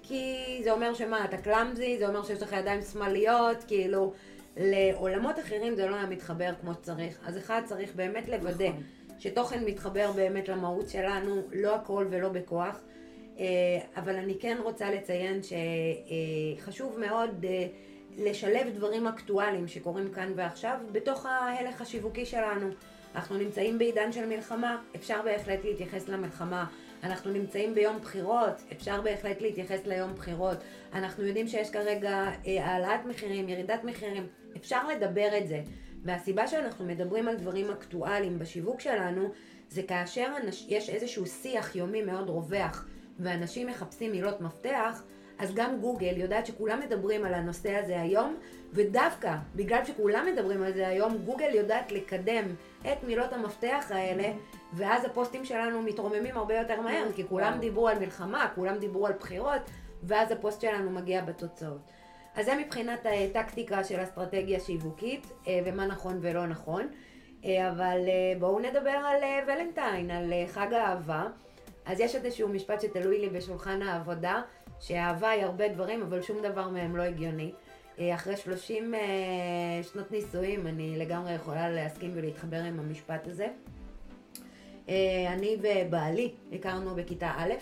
כי 0.02 0.60
זה 0.64 0.72
אומר 0.72 0.94
שמה, 0.94 1.24
אתה 1.24 1.36
קלאמזי, 1.36 1.98
זה 1.98 2.08
אומר 2.08 2.22
שיש 2.22 2.42
לך 2.42 2.52
ידיים 2.52 2.82
שמאליות, 2.82 3.64
כאילו, 3.66 4.12
לעולמות 4.56 5.38
אחרים 5.38 5.74
זה 5.74 5.86
לא 5.86 5.94
היה 5.94 6.06
מתחבר 6.06 6.52
כמו 6.60 6.74
שצריך. 6.74 7.18
אז 7.26 7.38
אחד 7.38 7.62
צריך 7.64 7.94
באמת 7.94 8.28
לוודא 8.28 8.68
נכון. 8.68 8.82
שתוכן 9.18 9.64
מתחבר 9.64 10.12
באמת 10.12 10.48
למהות 10.48 10.88
שלנו, 10.88 11.42
לא 11.52 11.74
הכל 11.74 12.06
ולא 12.10 12.28
בכוח. 12.28 12.80
אה, 13.38 13.44
אבל 13.96 14.16
אני 14.16 14.34
כן 14.40 14.56
רוצה 14.62 14.90
לציין 14.90 15.40
שחשוב 16.58 16.98
מאוד 16.98 17.44
אה, 17.44 17.66
לשלב 18.18 18.66
דברים 18.74 19.06
אקטואליים 19.06 19.68
שקורים 19.68 20.12
כאן 20.14 20.32
ועכשיו 20.36 20.78
בתוך 20.92 21.26
ההלך 21.26 21.80
השיווקי 21.80 22.26
שלנו. 22.26 22.68
אנחנו 23.14 23.38
נמצאים 23.38 23.78
בעידן 23.78 24.12
של 24.12 24.26
מלחמה, 24.26 24.82
אפשר 24.96 25.22
בהחלט 25.24 25.64
להתייחס 25.64 26.08
למלחמה. 26.08 26.66
אנחנו 27.02 27.32
נמצאים 27.32 27.74
ביום 27.74 27.98
בחירות, 27.98 28.62
אפשר 28.72 29.00
בהחלט 29.00 29.40
להתייחס 29.40 29.86
ליום 29.86 30.14
בחירות. 30.14 30.58
אנחנו 30.92 31.24
יודעים 31.24 31.48
שיש 31.48 31.70
כרגע 31.70 32.30
אה, 32.46 32.66
העלאת 32.66 33.06
מחירים, 33.06 33.48
ירידת 33.48 33.84
מחירים, 33.84 34.26
אפשר 34.56 34.88
לדבר 34.88 35.38
את 35.38 35.48
זה. 35.48 35.62
והסיבה 36.04 36.46
שאנחנו 36.46 36.84
מדברים 36.84 37.28
על 37.28 37.36
דברים 37.36 37.70
אקטואליים 37.70 38.38
בשיווק 38.38 38.80
שלנו, 38.80 39.30
זה 39.68 39.82
כאשר 39.82 40.26
יש 40.68 40.90
איזשהו 40.90 41.26
שיח 41.26 41.76
יומי 41.76 42.02
מאוד 42.02 42.28
רווח, 42.28 42.86
ואנשים 43.18 43.66
מחפשים 43.66 44.12
מילות 44.12 44.40
מפתח, 44.40 45.02
אז 45.38 45.54
גם 45.54 45.80
גוגל 45.80 46.16
יודעת 46.16 46.46
שכולם 46.46 46.80
מדברים 46.80 47.24
על 47.24 47.34
הנושא 47.34 47.74
הזה 47.74 48.00
היום, 48.00 48.36
ודווקא 48.72 49.36
בגלל 49.56 49.84
שכולם 49.84 50.26
מדברים 50.32 50.62
על 50.62 50.72
זה 50.72 50.88
היום, 50.88 51.18
גוגל 51.24 51.54
יודעת 51.54 51.92
לקדם 51.92 52.44
את 52.80 53.04
מילות 53.04 53.32
המפתח 53.32 53.86
האלה, 53.90 54.32
ואז 54.72 55.04
הפוסטים 55.04 55.44
שלנו 55.44 55.82
מתרוממים 55.82 56.36
הרבה 56.36 56.54
יותר 56.54 56.80
מהר, 56.80 57.12
כי 57.16 57.24
כולם 57.28 57.58
דיברו 57.60 57.88
על 57.88 57.98
מלחמה, 57.98 58.48
כולם 58.54 58.78
דיברו 58.78 59.06
על 59.06 59.12
בחירות, 59.12 59.62
ואז 60.02 60.30
הפוסט 60.30 60.60
שלנו 60.60 60.90
מגיע 60.90 61.20
בתוצאות. 61.20 61.80
אז 62.34 62.46
זה 62.46 62.54
מבחינת 62.54 63.06
הטקטיקה 63.06 63.84
של 63.84 64.02
אסטרטגיה 64.02 64.60
שיווקית, 64.60 65.26
אה, 65.46 65.60
ומה 65.64 65.86
נכון 65.86 66.18
ולא 66.20 66.46
נכון. 66.46 66.88
אה, 67.44 67.70
אבל 67.70 67.98
אה, 68.08 68.38
בואו 68.38 68.58
נדבר 68.58 68.90
על 68.90 69.22
ולנטיין, 69.46 70.10
על 70.10 70.32
חג 70.46 70.72
האהבה. 70.72 71.26
אז 71.86 72.00
יש 72.00 72.14
איזשהו 72.14 72.48
משפט 72.48 72.80
שתלוי 72.80 73.18
לי 73.18 73.30
בשולחן 73.30 73.82
העבודה, 73.82 74.42
שאהבה 74.80 75.30
היא 75.30 75.44
הרבה 75.44 75.68
דברים, 75.68 76.02
אבל 76.02 76.22
שום 76.22 76.42
דבר 76.42 76.68
מהם 76.68 76.96
לא 76.96 77.02
הגיוני. 77.02 77.52
אחרי 77.98 78.36
30 78.36 78.94
שנות 79.82 80.10
נישואים, 80.10 80.66
אני 80.66 80.98
לגמרי 80.98 81.32
יכולה 81.32 81.70
להסכים 81.70 82.10
ולהתחבר 82.14 82.56
עם 82.56 82.80
המשפט 82.80 83.26
הזה. 83.26 83.48
אני 85.28 85.56
ובעלי 85.62 86.34
הכרנו 86.52 86.94
בכיתה 86.94 87.32
א', 87.36 87.52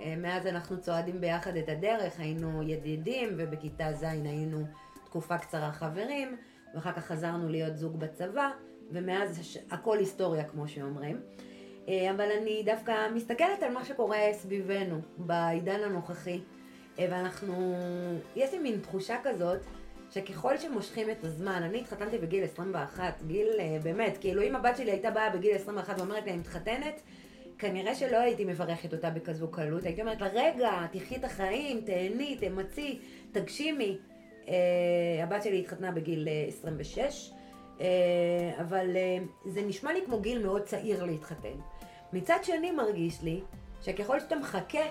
אה, 0.00 0.14
מאז 0.16 0.46
אנחנו 0.46 0.80
צועדים 0.80 1.20
ביחד 1.20 1.56
את 1.56 1.68
הדרך, 1.68 2.20
היינו 2.20 2.62
ידידים, 2.62 3.28
ובכיתה 3.36 3.92
ז' 3.92 4.02
היינו 4.02 4.66
תקופה 5.04 5.38
קצרה 5.38 5.72
חברים, 5.72 6.36
ואחר 6.74 6.92
כך 6.92 7.06
חזרנו 7.06 7.48
להיות 7.48 7.76
זוג 7.76 7.98
בצבא, 7.98 8.50
ומאז 8.90 9.58
הכל 9.70 9.98
היסטוריה, 9.98 10.44
כמו 10.44 10.68
שאומרים. 10.68 11.20
אה, 11.88 12.10
אבל 12.10 12.28
אני 12.42 12.62
דווקא 12.64 13.08
מסתכלת 13.14 13.62
על 13.62 13.72
מה 13.72 13.84
שקורה 13.84 14.18
סביבנו 14.32 15.00
בעידן 15.16 15.80
הנוכחי, 15.84 16.40
אה, 16.98 17.06
ואנחנו, 17.10 17.74
יש 18.36 18.52
לי 18.52 18.58
מין 18.58 18.80
תחושה 18.80 19.16
כזאת, 19.22 19.58
שככל 20.10 20.58
שמושכים 20.58 21.10
את 21.10 21.24
הזמן, 21.24 21.62
אני 21.62 21.80
התחתנתי 21.80 22.18
בגיל 22.18 22.44
21, 22.44 23.22
גיל 23.26 23.48
באמת, 23.82 24.18
כאילו 24.20 24.42
אם 24.42 24.56
הבת 24.56 24.76
שלי 24.76 24.90
הייתה 24.90 25.10
באה 25.10 25.30
בגיל 25.30 25.54
21 25.54 25.98
ואומרת 25.98 26.24
לי 26.24 26.30
אני 26.30 26.38
מתחתנת, 26.38 27.00
כנראה 27.58 27.94
שלא 27.94 28.16
הייתי 28.16 28.44
מברכת 28.44 28.92
אותה 28.92 29.10
בכזו 29.10 29.48
קלות, 29.48 29.84
הייתי 29.84 30.00
אומרת 30.00 30.20
לה, 30.20 30.28
רגע, 30.32 30.70
תחי 30.92 31.16
את 31.16 31.24
החיים, 31.24 31.80
תהני, 31.80 32.36
תמצי, 32.40 32.98
תגשימי. 33.32 33.98
Uh, 34.44 34.50
הבת 35.22 35.42
שלי 35.42 35.58
התחתנה 35.58 35.92
בגיל 35.92 36.28
26, 36.48 36.98
uh, 36.98 37.32
uh, 37.32 37.37
אבל 38.60 38.96
uh, 38.96 39.48
זה 39.48 39.62
נשמע 39.62 39.92
לי 39.92 40.00
כמו 40.06 40.20
גיל 40.20 40.46
מאוד 40.46 40.62
צעיר 40.62 41.04
להתחתן. 41.04 41.58
מצד 42.12 42.38
שני 42.42 42.70
מרגיש 42.70 43.22
לי 43.22 43.40
שככל 43.82 44.20
שאתה 44.20 44.36
מחכה, 44.36 44.82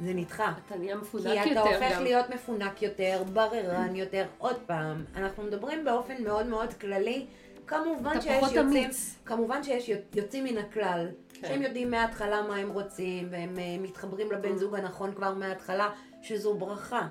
זה 0.00 0.14
נדחה. 0.14 0.52
אתה 0.66 0.76
נהיה 0.76 0.96
מפונק 0.96 1.26
יותר 1.26 1.36
גם. 1.36 1.44
כי 1.44 1.52
אתה 1.52 1.60
הופך 1.60 1.96
גם. 1.96 2.02
להיות 2.02 2.30
מפונק 2.30 2.82
יותר, 2.82 3.22
בררן 3.32 3.96
יותר. 3.96 4.26
עוד 4.38 4.56
פעם, 4.66 5.04
אנחנו 5.16 5.42
מדברים 5.42 5.84
באופן 5.84 6.22
מאוד 6.24 6.46
מאוד 6.46 6.74
כללי. 6.74 7.26
כמובן 7.66 8.20
שיש 8.20 8.42
יוצאים, 8.42 8.68
אמיץ. 8.68 9.16
כמובן 9.24 9.62
שיש 9.62 9.90
יוצאים 10.14 10.44
מן 10.44 10.58
הכלל, 10.58 11.08
כן. 11.32 11.48
שהם 11.48 11.62
יודעים 11.62 11.90
מההתחלה 11.90 12.42
מה 12.42 12.56
הם 12.56 12.70
רוצים, 12.70 13.28
והם 13.30 13.54
uh, 13.56 13.82
מתחברים 13.82 14.32
לבן 14.32 14.56
זוג 14.56 14.74
הנכון 14.74 15.14
כבר 15.14 15.34
מההתחלה, 15.34 15.90
שזו 16.22 16.54
ברכה. 16.54 17.08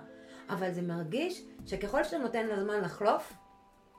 אבל 0.49 0.71
זה 0.71 0.81
מרגיש 0.81 1.43
שככל 1.65 2.03
שאתה 2.03 2.17
נותן 2.17 2.47
לזמן 2.47 2.81
לחלוף, 2.81 3.33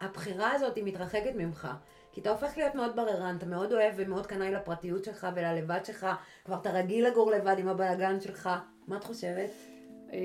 הבחירה 0.00 0.52
הזאת 0.52 0.76
היא 0.76 0.84
מתרחקת 0.84 1.32
ממך. 1.36 1.68
כי 2.12 2.20
אתה 2.20 2.30
הופך 2.30 2.56
להיות 2.56 2.74
מאוד 2.74 2.96
בררן, 2.96 3.36
אתה 3.38 3.46
מאוד 3.46 3.72
אוהב 3.72 3.94
ומאוד 3.96 4.26
קנאי 4.26 4.52
לפרטיות 4.52 5.04
שלך 5.04 5.26
וללבד 5.34 5.80
שלך, 5.84 6.06
כבר 6.44 6.56
אתה 6.60 6.70
רגיל 6.70 7.06
לגור 7.06 7.30
לבד 7.30 7.56
עם 7.58 7.68
הבלאגן 7.68 8.20
שלך. 8.20 8.50
מה 8.86 8.96
את 8.96 9.04
חושבת? 9.04 9.50
אה, 10.12 10.18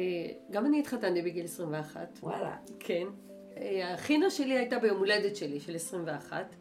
גם 0.52 0.66
אני 0.66 0.80
התחתנתי 0.80 1.22
בגיל 1.22 1.46
21. 1.46 2.08
וואלה. 2.24 2.56
כן. 2.80 3.08
אה, 3.58 3.94
החינה 3.94 4.30
שלי 4.30 4.58
הייתה 4.58 4.80
ביום 4.80 4.98
הולדת 4.98 5.36
שלי, 5.36 5.60
של 5.60 5.76
21. 5.76 6.56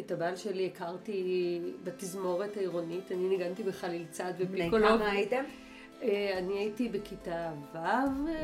את 0.00 0.10
הבעל 0.10 0.36
שלי 0.36 0.66
הכרתי 0.66 1.60
בתזמורת 1.84 2.56
העירונית, 2.56 3.12
אני 3.12 3.28
ניגנתי 3.28 3.62
בחליל 3.62 4.06
צד 4.10 4.32
ופיקולוג. 4.38 4.70
בני 4.70 4.98
כמה 4.98 5.10
הייתם? 5.10 5.44
אה, 6.02 6.38
אני 6.38 6.52
הייתי 6.58 6.88
בכיתה 6.88 7.50
ו'. 7.72 7.78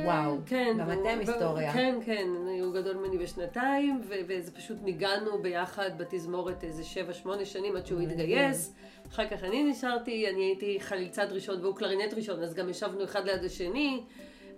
וואו, 0.05 0.37
כן, 0.47 0.77
אתם 0.81 1.19
היסטוריה. 1.19 1.73
כן, 1.73 1.99
כן, 2.05 2.27
הוא 2.63 2.75
גדול 2.75 2.97
ממני 2.97 3.19
בשנתיים, 3.19 4.01
וזה 4.09 4.53
פשוט 4.53 4.77
ניגענו 4.83 5.43
ביחד 5.43 5.91
בתזמורת 5.99 6.65
איזה 6.65 6.85
שבע, 6.85 7.13
שמונה 7.13 7.45
שנים 7.45 7.77
עד 7.77 7.87
שהוא 7.87 8.01
התגייס. 8.01 8.75
אחר 9.09 9.29
כך 9.29 9.45
אני 9.45 9.65
נשארתי, 9.65 10.31
אני 10.31 10.43
הייתי 10.43 10.79
חליל 10.81 11.09
צד 11.09 11.27
ראשון 11.31 11.61
והוא 11.61 11.77
קלרינט 11.77 12.15
ראשון, 12.15 12.43
אז 12.43 12.55
גם 12.55 12.69
ישבנו 12.69 13.05
אחד 13.05 13.25
ליד 13.25 13.45
השני. 13.45 14.03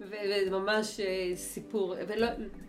וזה 0.00 0.50
ממש 0.50 1.00
אה, 1.00 1.32
סיפור, 1.34 1.94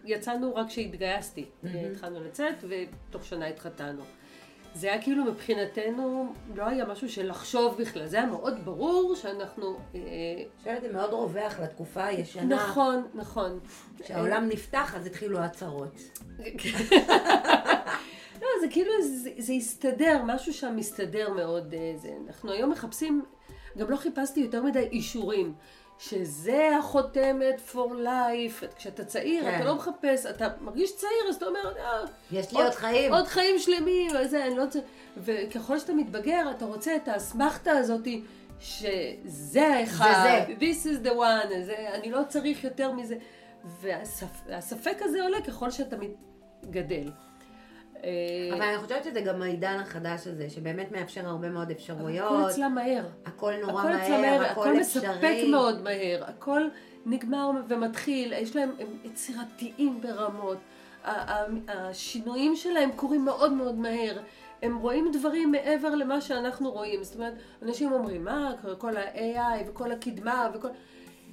ויצאנו 0.04 0.56
רק 0.56 0.68
כשהתגייסתי, 0.68 1.46
התחלנו 1.64 2.24
לצאת 2.24 2.56
ותוך 2.62 3.26
שנה 3.26 3.48
התחתנו. 3.48 4.04
זה 4.74 4.92
היה 4.92 5.02
כאילו 5.02 5.24
מבחינתנו, 5.24 6.34
לא 6.56 6.64
היה 6.64 6.86
משהו 6.86 7.10
של 7.10 7.30
לחשוב 7.30 7.78
בכלל, 7.82 8.08
זה 8.08 8.18
היה 8.18 8.26
מאוד 8.26 8.66
ברור 8.66 9.16
שאנחנו... 9.16 9.78
אה, 9.96 10.00
חושבת 10.58 10.82
זה 10.82 10.94
מאוד 10.94 11.14
רווח 11.14 11.60
לתקופה 11.60 12.06
הישנה. 12.06 12.56
נכון, 12.56 13.08
נכון. 13.14 13.60
כשהעולם 14.04 14.50
נפתח 14.50 14.96
אז 14.96 15.06
התחילו 15.06 15.40
הצהרות. 15.40 15.96
לא, 18.42 18.48
זה 18.62 18.68
כאילו, 18.70 18.92
זה, 19.02 19.30
זה 19.38 19.54
הסתדר, 19.54 20.22
משהו 20.26 20.54
שם 20.54 20.76
מסתדר 20.76 21.34
מאוד. 21.34 21.74
אה, 21.74 21.94
זה. 21.96 22.10
אנחנו 22.28 22.52
היום 22.52 22.72
מחפשים, 22.72 23.26
גם 23.78 23.90
לא 23.92 23.98
חיפשתי 23.98 24.40
יותר 24.40 24.64
מדי 24.64 24.88
אישורים. 24.92 25.54
שזה 26.00 26.78
החותמת 26.80 27.62
for 27.72 27.92
life. 28.04 28.66
כשאתה 28.76 29.06
צעיר, 29.06 29.44
כן. 29.44 29.56
אתה 29.56 29.66
לא 29.66 29.76
מחפש, 29.76 30.26
אתה 30.26 30.48
מרגיש 30.62 30.96
צעיר, 30.96 31.30
אז 31.30 31.36
אתה 31.36 31.46
אומר, 31.46 31.74
אה, 31.78 32.06
יש 32.32 32.52
לי 32.52 32.58
עוד, 32.58 32.66
עוד 32.66 32.76
חיים. 32.76 33.14
עוד 33.14 33.28
חיים 33.28 33.60
שלמים, 33.60 34.12
וזה, 34.16 34.46
אני 34.46 34.56
לא 34.56 34.64
רוצה... 34.64 34.80
וככל 35.18 35.80
שאתה 35.80 35.94
מתבגר, 35.94 36.52
אתה 36.58 36.66
רוצה 36.66 36.96
את 36.96 37.08
האסמכתה 37.08 37.72
הזאת, 37.72 38.08
שזה 38.60 39.68
האחד, 39.68 40.14
זה 40.24 40.54
זה. 40.60 40.66
this 40.66 40.86
is 40.86 41.08
the 41.08 41.12
one, 41.12 41.66
זה, 41.66 41.76
אני 41.94 42.12
לא 42.12 42.22
צריך 42.30 42.64
יותר 42.64 42.92
מזה. 42.92 43.16
והספק 43.82 44.98
הזה 45.02 45.24
עולה 45.24 45.42
ככל 45.42 45.72
שאתה 45.72 45.96
גדל. 46.70 47.12
אה, 48.04 48.10
אבל 48.54 48.62
אני 48.62 48.78
חושבת 48.78 49.04
שזה 49.04 49.22
גם 49.22 49.42
העידן 49.42 49.80
החדש 49.80 50.28
הזה, 50.28 50.50
שבאמת 50.50 50.92
מאפשר 50.92 51.28
הרבה 51.28 51.50
מאוד 51.50 51.72
אפשרויות. 51.72 52.32
הכל 52.32 52.50
אצלם 52.50 52.76
מהר. 52.76 53.06
הכל 53.26 53.54
נורא 53.62 53.82
הכל 53.82 53.90
מהר, 53.90 54.22
מהר, 54.22 54.42
הכל, 54.42 54.62
הכל 54.62 54.82
אפשרי. 54.82 55.08
הכל 55.08 55.18
מספק 55.18 55.36
מאוד 55.52 55.82
מהר, 55.82 56.24
הכל 56.28 56.62
נגמר 57.06 57.52
ומתחיל, 57.68 58.34
יש 58.34 58.56
להם, 58.56 58.72
הם 58.80 58.88
יצירתיים 59.04 60.02
ברמות. 60.02 60.58
השינויים 61.68 62.56
שלהם 62.56 62.90
קורים 62.96 63.26
מאוד 63.26 63.54
מאוד 63.54 63.76
מהר. 63.76 64.20
הם 64.62 64.78
רואים 64.78 65.12
דברים 65.14 65.52
מעבר 65.52 65.96
למה 65.96 66.22
שאנחנו 66.22 66.72
רואים. 66.72 67.04
זאת 67.04 67.16
אומרת, 67.16 67.34
אנשים 67.62 67.92
אומרים, 67.92 68.24
מה, 68.24 68.54
כל 68.78 68.98
ה-AI 68.98 69.70
וכל 69.70 69.92
הקדמה 69.92 70.50
וכל... 70.54 70.68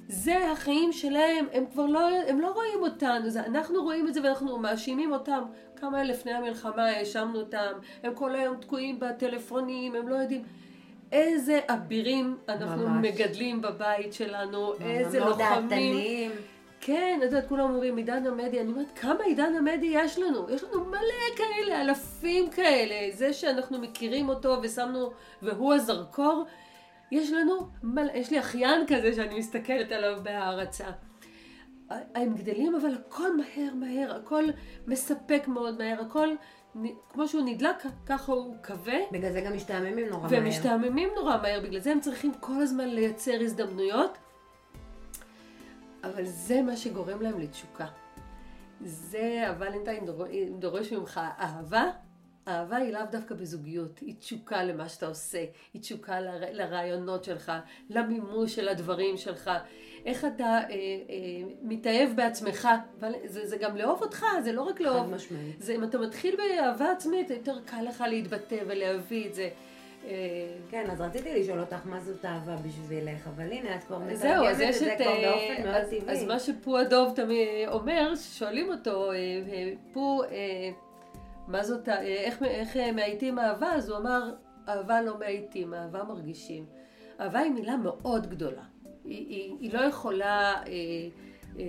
זה 0.09 0.51
החיים 0.51 0.91
שלהם, 0.93 1.45
הם 1.53 1.65
כבר 1.71 1.85
לא, 1.85 2.09
הם 2.27 2.41
לא 2.41 2.51
רואים 2.51 2.79
אותנו, 2.81 3.29
זה, 3.29 3.45
אנחנו 3.45 3.83
רואים 3.83 4.07
את 4.07 4.13
זה 4.13 4.19
ואנחנו 4.23 4.57
מאשימים 4.57 5.11
אותם. 5.11 5.43
כמה 5.75 6.03
לפני 6.03 6.31
המלחמה 6.33 6.85
האשמנו 6.85 7.39
אותם, 7.39 7.73
הם 8.03 8.13
כל 8.15 8.35
היום 8.35 8.57
תקועים 8.57 8.99
בטלפונים, 8.99 9.95
הם 9.95 10.07
לא 10.07 10.15
יודעים. 10.15 10.43
איזה 11.11 11.59
אבירים 11.67 12.37
אנחנו 12.49 12.87
ממש. 12.89 13.07
מגדלים 13.07 13.61
בבית 13.61 14.13
שלנו, 14.13 14.73
איזה 14.81 15.19
לא 15.19 15.29
לוחמים. 15.29 15.67
דעתנים. 15.69 16.31
כן, 16.81 17.19
את 17.23 17.31
יודעת, 17.31 17.47
כולם 17.47 17.69
אומרים 17.69 17.97
עידן 17.97 18.27
המדיה, 18.27 18.61
אני 18.61 18.71
אומרת, 18.71 18.99
כמה 18.99 19.23
עידן 19.23 19.55
המדיה 19.55 20.03
יש 20.05 20.19
לנו? 20.19 20.49
יש 20.49 20.63
לנו 20.63 20.85
מלא 20.85 21.35
כאלה, 21.35 21.81
אלפים 21.81 22.49
כאלה. 22.49 23.15
זה 23.15 23.33
שאנחנו 23.33 23.79
מכירים 23.79 24.29
אותו 24.29 24.57
ושמנו, 24.63 25.11
והוא 25.41 25.73
הזרקור, 25.73 26.45
יש 27.11 27.31
לנו, 27.31 27.69
יש 28.13 28.31
לי 28.31 28.39
אחיין 28.39 28.81
כזה 28.87 29.13
שאני 29.13 29.39
מסתכלת 29.39 29.91
עליו 29.91 30.19
בהערצה. 30.23 30.87
הם 31.89 32.35
גדלים, 32.35 32.75
אבל 32.75 32.93
הכל 32.93 33.37
מהר 33.37 33.73
מהר, 33.73 34.15
הכל 34.15 34.43
מספק 34.87 35.47
מאוד 35.47 35.77
מהר, 35.77 36.01
הכל 36.01 36.29
כמו 37.09 37.27
שהוא 37.27 37.41
נדלק, 37.45 37.75
ככה 38.05 38.31
הוא 38.31 38.55
כבה. 38.63 38.97
בגלל 39.11 39.31
זה 39.31 39.41
גם 39.41 39.55
משתעממים 39.55 40.09
נורא 40.09 40.27
מהר. 40.31 40.41
ומשתעממים 40.41 41.09
נורא 41.15 41.37
מהר, 41.41 41.61
בגלל 41.61 41.79
זה 41.79 41.91
הם 41.91 41.99
צריכים 41.99 42.33
כל 42.39 42.61
הזמן 42.61 42.87
לייצר 42.87 43.41
הזדמנויות. 43.41 44.17
אבל 46.03 46.25
זה 46.25 46.61
מה 46.61 46.77
שגורם 46.77 47.21
להם 47.21 47.39
לתשוקה. 47.39 47.85
זה 48.81 49.43
הוולנטיין 49.49 50.05
דורש 50.59 50.93
ממך 50.93 51.21
אהבה. 51.39 51.83
אהבה 52.47 52.77
היא 52.77 52.93
לאו 52.93 53.01
דווקא 53.11 53.35
בזוגיות, 53.35 53.99
היא 53.99 54.15
תשוקה 54.19 54.63
למה 54.63 54.89
שאתה 54.89 55.07
עושה, 55.07 55.45
היא 55.73 55.81
תשוקה 55.81 56.19
ל, 56.19 56.27
לרעיונות 56.51 57.23
שלך, 57.23 57.51
למימוש 57.89 58.55
של 58.55 58.69
הדברים 58.69 59.17
שלך, 59.17 59.51
איך 60.05 60.25
אתה 60.25 60.45
אה, 60.45 60.59
אה, 60.69 60.75
מתאהב 61.61 62.09
בעצמך, 62.15 62.67
אבל 62.99 63.11
זה, 63.25 63.47
זה 63.47 63.57
גם 63.57 63.77
לאהוב 63.77 64.01
אותך, 64.01 64.25
זה 64.43 64.51
לא 64.51 64.61
רק 64.61 64.81
לאהוב, 64.81 65.05
חד 65.05 65.09
משמעית. 65.09 65.55
זה 65.59 65.75
אם 65.75 65.83
אתה 65.83 65.97
מתחיל 65.97 66.35
באהבה 66.35 66.91
עצמית, 66.91 67.29
יותר 67.29 67.59
קל 67.65 67.81
לך 67.81 68.03
להתבטא 68.07 68.57
ולהביא 68.67 69.27
את 69.27 69.33
זה. 69.33 69.49
אה, 70.05 70.11
כן, 70.69 70.89
אז 70.91 71.01
רציתי 71.01 71.39
לשאול 71.39 71.59
אותך 71.59 71.79
מה 71.85 71.99
זאת 71.99 72.25
אהבה 72.25 72.55
בשבילך, 72.55 73.27
אבל 73.35 73.51
הנה, 73.51 73.75
את 73.75 73.83
כבר 73.83 73.99
מתרגמת 73.99 74.11
את 74.13 74.17
זה. 74.17 74.95
כבר 74.97 75.07
אה, 75.07 75.31
באופן 75.31 75.63
מאוד 75.63 75.83
טבעי. 75.89 76.11
אז 76.11 76.23
מה 76.23 76.39
שפו 76.39 76.77
הדוב 76.77 77.13
תמיד 77.15 77.47
אומר, 77.67 78.15
ששואלים 78.15 78.69
אותו, 78.69 79.11
אה, 79.11 79.17
פו, 79.93 80.21
מה 81.47 81.63
זאת, 81.63 81.89
אה, 81.89 82.01
איך, 82.01 82.43
איך 82.43 82.77
אה, 82.77 82.91
מאייתים 82.91 83.39
אהבה? 83.39 83.73
אז 83.73 83.89
הוא 83.89 83.97
אמר, 83.97 84.33
אהבה 84.69 85.01
לא 85.01 85.19
מאייתים, 85.19 85.73
אהבה 85.73 86.03
מרגישים. 86.03 86.65
אהבה 87.19 87.39
היא 87.39 87.51
מילה 87.51 87.77
מאוד 87.77 88.27
גדולה. 88.27 88.63
היא, 89.03 89.27
היא, 89.27 89.55
היא 89.59 89.73
לא 89.73 89.79
יכולה... 89.79 90.53
אה, 90.53 90.63
אה, 91.59 91.63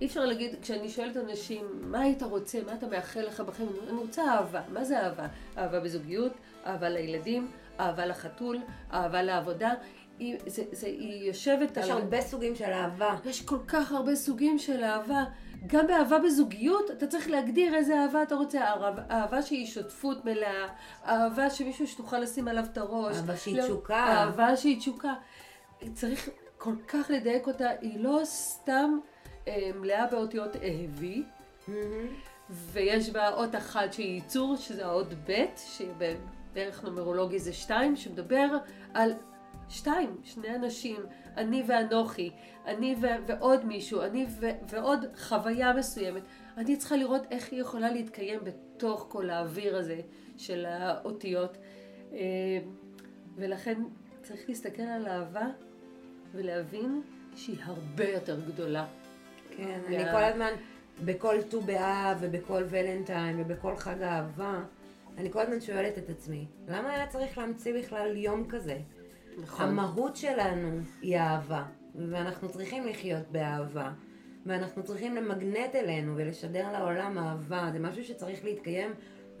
אי 0.00 0.06
אפשר 0.06 0.24
להגיד, 0.24 0.56
כשאני 0.62 0.88
שואלת 0.88 1.16
אנשים, 1.16 1.66
מה 1.80 2.00
היית 2.00 2.22
רוצה, 2.22 2.58
מה 2.66 2.74
אתה 2.74 2.86
מאחל 2.86 3.20
לך 3.20 3.40
בחיים, 3.40 3.68
אני 3.88 3.98
רוצה 3.98 4.22
אהבה. 4.22 4.60
מה 4.68 4.84
זה 4.84 5.00
אהבה? 5.00 5.26
אהבה 5.58 5.80
בזוגיות, 5.80 6.32
אהבה 6.66 6.88
לילדים, 6.88 7.50
אהבה 7.80 8.06
לחתול, 8.06 8.58
אהבה 8.92 9.22
לעבודה. 9.22 9.74
היא, 10.18 10.38
זה, 10.46 10.62
זה, 10.72 10.86
היא 10.86 11.28
יושבת 11.28 11.76
יש 11.76 11.84
על... 11.84 11.90
הרבה 11.90 12.20
סוגים 12.20 12.54
של 12.54 12.64
אהבה. 12.64 13.16
יש 13.24 13.42
כל 13.42 13.58
כך 13.68 13.92
הרבה 13.92 14.14
סוגים 14.14 14.58
של 14.58 14.84
אהבה. 14.84 15.24
גם 15.66 15.86
באהבה 15.86 16.18
בזוגיות, 16.18 16.90
אתה 16.90 17.06
צריך 17.06 17.30
להגדיר 17.30 17.74
איזה 17.74 18.00
אהבה 18.00 18.22
אתה 18.22 18.34
רוצה. 18.34 18.60
אהבה, 18.64 19.02
אהבה 19.10 19.42
שהיא 19.42 19.66
שותפות 19.66 20.24
מלאה, 20.24 20.66
אהבה 21.06 21.50
שמישהו 21.50 21.86
שתוכל 21.86 22.18
לשים 22.18 22.48
עליו 22.48 22.64
את 22.72 22.78
הראש. 22.78 23.16
אהבה 23.16 23.36
שהיא 23.36 23.56
לא- 23.56 23.62
תשוקה. 23.64 23.94
אהבה 23.96 24.56
שהיא 24.56 24.78
תשוקה. 24.78 25.14
צריך 25.94 26.28
כל 26.58 26.74
כך 26.88 27.10
לדייק 27.10 27.46
אותה, 27.46 27.70
היא 27.80 28.00
לא 28.00 28.20
סתם 28.24 28.98
אה, 29.48 29.70
מלאה 29.74 30.06
באותיות 30.06 30.56
אהבי, 30.56 31.22
מהמם. 31.68 32.06
ויש 32.50 33.10
בה 33.10 33.28
אות 33.28 33.54
אחת 33.54 33.92
שהיא 33.92 34.14
ייצור, 34.14 34.56
שזה 34.56 34.86
האות 34.86 35.06
ב', 35.28 35.44
שבערך 35.56 36.84
נומרולוגי 36.84 37.38
זה 37.38 37.52
שתיים, 37.52 37.96
שמדבר 37.96 38.46
על 38.94 39.12
שתיים, 39.74 40.16
שני 40.24 40.54
אנשים, 40.56 40.96
אני 41.36 41.64
ואנוכי, 41.66 42.30
אני 42.66 42.94
ו- 43.00 43.06
ועוד 43.26 43.64
מישהו, 43.64 44.02
אני 44.02 44.26
ו- 44.40 44.50
ועוד 44.68 45.04
חוויה 45.18 45.72
מסוימת. 45.72 46.22
אני 46.56 46.76
צריכה 46.76 46.96
לראות 46.96 47.22
איך 47.30 47.52
היא 47.52 47.60
יכולה 47.60 47.90
להתקיים 47.90 48.40
בתוך 48.44 49.06
כל 49.08 49.30
האוויר 49.30 49.76
הזה 49.76 50.00
של 50.36 50.66
האותיות. 50.66 51.58
אה, 52.12 52.18
ולכן 53.36 53.82
צריך 54.22 54.40
להסתכל 54.48 54.82
על 54.82 55.06
אהבה 55.06 55.46
ולהבין 56.32 57.02
שהיא 57.36 57.56
הרבה 57.64 58.08
יותר 58.08 58.40
גדולה. 58.40 58.86
כן, 59.56 59.80
וה- 59.82 59.96
אני 59.96 60.12
כל 60.12 60.22
הזמן, 60.24 60.50
בכל 61.04 61.36
ט"ו 61.50 61.60
באב 61.60 62.18
ובכל 62.20 62.62
ולנטיין 62.68 63.40
ובכל 63.40 63.76
חג 63.76 64.02
האהבה, 64.02 64.62
אני 65.18 65.32
כל 65.32 65.40
הזמן 65.40 65.60
שואלת 65.60 65.98
את 65.98 66.10
עצמי, 66.10 66.46
למה 66.68 66.90
היה 66.90 67.06
צריך 67.06 67.38
להמציא 67.38 67.78
בכלל 67.82 68.16
יום 68.16 68.48
כזה? 68.48 68.78
נכון. 69.42 69.66
המהות 69.68 70.16
שלנו 70.16 70.70
היא 71.02 71.16
אהבה, 71.18 71.62
ואנחנו 71.94 72.48
צריכים 72.48 72.86
לחיות 72.86 73.28
באהבה, 73.32 73.90
ואנחנו 74.46 74.82
צריכים 74.82 75.14
למגנט 75.14 75.74
אלינו 75.74 76.12
ולשדר 76.16 76.72
לעולם 76.72 77.18
אהבה, 77.18 77.68
זה 77.72 77.78
משהו 77.78 78.04
שצריך 78.04 78.44
להתקיים 78.44 78.90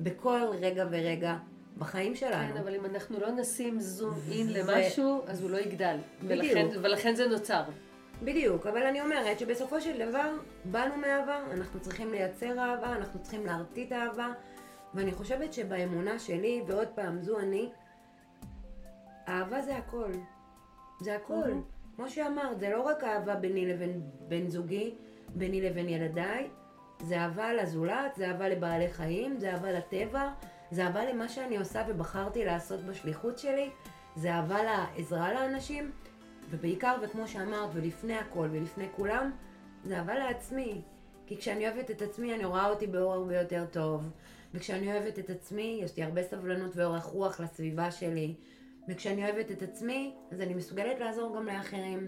בכל 0.00 0.40
רגע 0.60 0.84
ורגע 0.90 1.36
בחיים 1.78 2.14
שלנו. 2.14 2.54
כן, 2.54 2.60
אבל 2.60 2.74
אם 2.74 2.84
אנחנו 2.84 3.20
לא 3.20 3.30
נשים 3.30 3.80
זום 3.80 4.14
אין 4.32 4.46
זה- 4.48 4.62
למשהו, 4.62 5.22
אז 5.26 5.42
הוא 5.42 5.50
לא 5.50 5.56
יגדל. 5.58 5.96
בדיוק. 6.22 6.40
ולכן, 6.44 6.66
ולכן 6.82 7.14
זה 7.14 7.26
נוצר. 7.26 7.62
בדיוק, 8.22 8.66
אבל 8.66 8.82
אני 8.82 9.00
אומרת 9.00 9.38
שבסופו 9.38 9.80
של 9.80 10.08
דבר 10.10 10.30
באנו 10.64 10.96
מאהבה, 10.96 11.38
אנחנו 11.52 11.80
צריכים 11.80 12.10
לייצר 12.10 12.58
אהבה, 12.58 12.92
אנחנו 12.92 13.22
צריכים 13.22 13.46
להרטיט 13.46 13.92
אהבה, 13.92 14.28
ואני 14.94 15.12
חושבת 15.12 15.52
שבאמונה 15.52 16.18
שלי, 16.18 16.62
ועוד 16.66 16.88
פעם, 16.88 17.22
זו 17.22 17.38
אני, 17.38 17.68
אהבה 19.28 19.62
זה 19.62 19.76
הכל. 19.76 20.10
זה 21.00 21.16
הכל. 21.16 21.34
מהמם. 21.34 21.62
כמו 21.96 22.10
שאמרת, 22.10 22.60
זה 22.60 22.70
לא 22.70 22.82
רק 22.82 23.04
אהבה 23.04 23.34
ביני 23.34 23.66
לבין 23.66 24.02
בן 24.28 24.48
זוגי, 24.48 24.94
ביני 25.34 25.60
לבין 25.60 25.88
ילדיי, 25.88 26.48
זה 27.00 27.18
אהבה 27.18 27.52
לזולת, 27.52 28.14
זה 28.16 28.28
אהבה 28.28 28.48
לבעלי 28.48 28.88
חיים, 28.92 29.36
זה 29.38 29.52
אהבה 29.52 29.72
לטבע, 29.72 30.30
זה 30.70 30.84
אהבה 30.84 31.04
למה 31.04 31.28
שאני 31.28 31.56
עושה 31.56 31.84
ובחרתי 31.88 32.44
לעשות 32.44 32.80
בשליחות 32.80 33.38
שלי, 33.38 33.70
זה 34.16 34.34
אהבה 34.34 34.58
לעזרה 34.62 35.32
לאנשים, 35.32 35.90
ובעיקר, 36.50 36.96
וכמו 37.02 37.28
שאמרת, 37.28 37.70
ולפני 37.72 38.14
הכל 38.14 38.48
ולפני 38.52 38.86
כולם, 38.96 39.30
זה 39.84 39.98
אהבה 39.98 40.14
לעצמי. 40.14 40.82
כי 41.26 41.36
כשאני 41.36 41.68
אוהבת 41.68 41.90
את 41.90 42.02
עצמי, 42.02 42.34
אני 42.34 42.44
רואה 42.44 42.70
אותי 42.70 42.86
באור 42.86 43.12
הרבה 43.12 43.40
יותר 43.40 43.64
טוב. 43.70 44.10
וכשאני 44.54 44.92
אוהבת 44.92 45.18
את 45.18 45.30
עצמי, 45.30 45.80
יש 45.82 45.96
לי 45.96 46.02
הרבה 46.02 46.22
סבלנות 46.22 46.76
ואורך 46.76 47.04
רוח 47.04 47.40
לסביבה 47.40 47.90
שלי. 47.90 48.34
וכשאני 48.88 49.24
אוהבת 49.30 49.50
את 49.50 49.62
עצמי, 49.62 50.14
אז 50.32 50.40
אני 50.40 50.54
מסוגלת 50.54 51.00
לעזור 51.00 51.36
גם 51.36 51.46
לאחרים. 51.46 52.06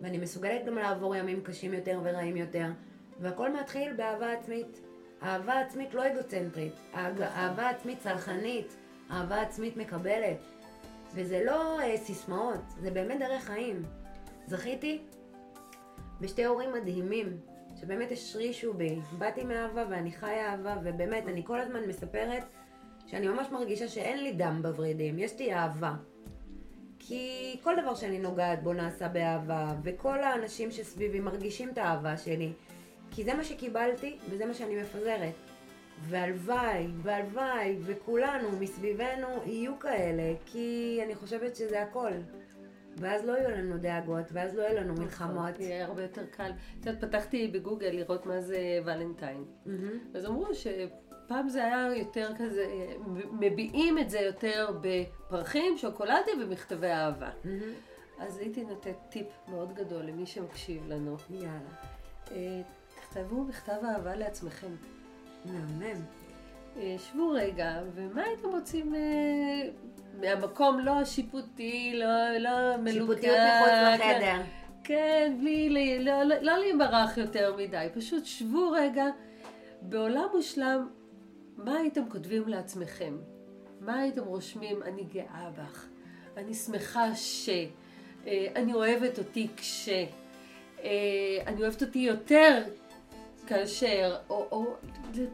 ואני 0.00 0.18
מסוגלת 0.18 0.64
גם 0.66 0.74
לעבור 0.78 1.16
ימים 1.16 1.40
קשים 1.42 1.74
יותר 1.74 2.00
ורעים 2.02 2.36
יותר. 2.36 2.66
והכל 3.20 3.52
מתחיל 3.52 3.92
באהבה 3.92 4.32
עצמית. 4.32 4.80
אהבה 5.22 5.60
עצמית 5.60 5.94
לא 5.94 6.06
אגוצנטרית. 6.06 6.72
אהב- 6.94 7.22
אהבה 7.22 7.68
עצמית 7.70 7.98
צרכנית. 7.98 8.76
אהבה 9.10 9.40
עצמית 9.42 9.76
מקבלת. 9.76 10.36
וזה 11.14 11.42
לא 11.44 11.80
אה, 11.80 11.96
סיסמאות, 11.96 12.60
זה 12.80 12.90
באמת 12.90 13.18
דרך 13.18 13.44
חיים. 13.44 13.82
זכיתי 14.46 15.02
בשתי 16.20 16.44
הורים 16.44 16.72
מדהימים, 16.72 17.40
שבאמת 17.80 18.12
השרישו 18.12 18.74
בי. 18.74 18.98
באתי 19.18 19.44
מאהבה 19.44 19.84
ואני 19.90 20.12
חיה 20.12 20.52
אהבה, 20.52 20.76
ובאמת, 20.84 21.28
אני 21.28 21.42
כל 21.44 21.60
הזמן 21.60 21.80
מספרת 21.88 22.42
שאני 23.06 23.28
ממש 23.28 23.46
מרגישה 23.50 23.88
שאין 23.88 24.22
לי 24.24 24.32
דם 24.32 24.58
בוורידים, 24.62 25.18
יש 25.18 25.38
לי 25.38 25.54
אהבה. 25.54 25.94
כי 27.08 27.56
כל 27.62 27.74
דבר 27.82 27.94
שאני 27.94 28.18
נוגעת 28.18 28.62
בו 28.62 28.72
נעשה 28.72 29.08
באהבה, 29.08 29.74
וכל 29.82 30.20
האנשים 30.20 30.70
שסביבי 30.70 31.20
מרגישים 31.20 31.68
את 31.68 31.78
האהבה 31.78 32.16
שלי. 32.16 32.52
כי 33.10 33.24
זה 33.24 33.34
מה 33.34 33.44
שקיבלתי, 33.44 34.18
וזה 34.30 34.46
מה 34.46 34.54
שאני 34.54 34.82
מפזרת. 34.82 35.34
והלוואי, 36.00 36.86
והלוואי, 37.02 37.76
וכולנו 37.80 38.48
מסביבנו 38.60 39.28
יהיו 39.46 39.78
כאלה, 39.78 40.34
כי 40.46 41.00
אני 41.04 41.14
חושבת 41.14 41.56
שזה 41.56 41.82
הכל. 41.82 42.12
ואז 42.96 43.24
לא 43.24 43.32
יהיו 43.32 43.50
לנו 43.50 43.78
דאגות, 43.78 44.26
ואז 44.32 44.56
לא 44.56 44.62
יהיו 44.62 44.76
לנו 44.76 44.94
מלחמות. 44.94 45.60
יהיה 45.60 45.84
הרבה 45.84 46.02
יותר 46.02 46.26
קל. 46.30 46.50
את 46.80 46.86
יודעת, 46.86 47.04
פתחתי 47.04 47.48
בגוגל 47.48 47.90
לראות 47.90 48.26
מה 48.26 48.40
זה 48.40 48.58
ולנטיין. 48.84 49.44
אז 50.14 50.26
אמרו 50.26 50.54
שפעם 51.28 51.48
זה 51.48 51.64
היה 51.64 51.96
יותר 51.96 52.30
כזה, 52.38 52.66
מביעים 53.32 53.98
את 53.98 54.10
זה 54.10 54.20
יותר 54.20 54.70
בפרחים, 54.80 55.78
שוקולדים 55.78 56.42
ומכתבי 56.42 56.86
אהבה. 56.86 57.30
מהמם. 57.44 57.72
אז 58.18 58.38
הייתי 58.38 58.64
נותנת 58.64 58.96
טיפ 59.08 59.26
מאוד 59.48 59.74
גדול 59.74 60.02
למי 60.02 60.26
שמקשיב 60.26 60.88
לנו. 60.88 61.16
יאללה. 61.30 61.48
אה, 62.30 62.60
תכתבו 62.94 63.44
מכתב 63.44 63.76
אהבה 63.84 64.16
לעצמכם. 64.16 64.70
מהמם. 65.44 66.00
אה, 66.76 66.96
שבו 66.98 67.30
רגע, 67.30 67.82
ומה 67.94 68.22
הייתם 68.22 68.48
רוצים 68.48 68.94
אה, 68.94 69.68
מהמקום 70.20 70.78
לא 70.78 71.00
השיפוטי, 71.00 71.92
לא, 71.94 72.38
לא 72.38 72.76
מלוכד. 72.76 72.92
שיפוטיות 72.92 73.36
מחוץ 73.36 73.70
כן. 73.70 73.94
לחדר. 73.94 74.42
כן, 74.84 75.36
בלי, 75.40 76.04
לא, 76.04 76.22
לא, 76.22 76.36
לא 76.40 76.58
להימרח 76.58 77.18
יותר 77.18 77.56
מדי, 77.56 77.86
פשוט 77.94 78.24
שבו 78.24 78.70
רגע, 78.70 79.06
בעולם 79.82 80.26
מושלם, 80.34 80.88
מה 81.58 81.76
הייתם 81.76 82.10
כותבים 82.10 82.48
לעצמכם? 82.48 83.18
מה 83.80 83.98
הייתם 83.98 84.24
רושמים, 84.24 84.82
אני 84.82 85.04
גאה 85.04 85.50
בך, 85.50 85.86
אני 86.36 86.54
שמחה 86.54 87.14
ש, 87.14 87.48
אה, 88.26 88.46
אני 88.56 88.74
אוהבת 88.74 89.18
אותי 89.18 89.48
כש, 89.56 89.88
אה, 90.82 90.88
אני 91.46 91.62
אוהבת 91.62 91.82
אותי 91.82 91.98
יותר 91.98 92.64
כאשר, 93.46 94.16
או, 94.30 94.48
או 94.52 94.74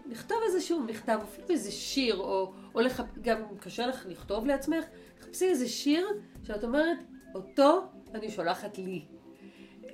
לכתוב 0.07 0.39
איזשהו 0.47 0.81
מכתב, 0.81 1.19
אפילו 1.23 1.49
איזה 1.51 1.73
שיר, 1.73 2.17
או, 2.17 2.53
או 2.75 2.81
לח... 2.81 3.01
גם 3.23 3.39
קשה 3.61 3.87
לך 3.87 4.07
לכתוב 4.09 4.47
לעצמך, 4.47 4.85
תחפשי 5.19 5.45
איזה 5.45 5.69
שיר 5.69 6.09
שאת 6.43 6.65
אומרת, 6.65 6.99
אותו 7.35 7.83
אני 8.15 8.31
שולחת 8.31 8.79
לי. 8.79 9.05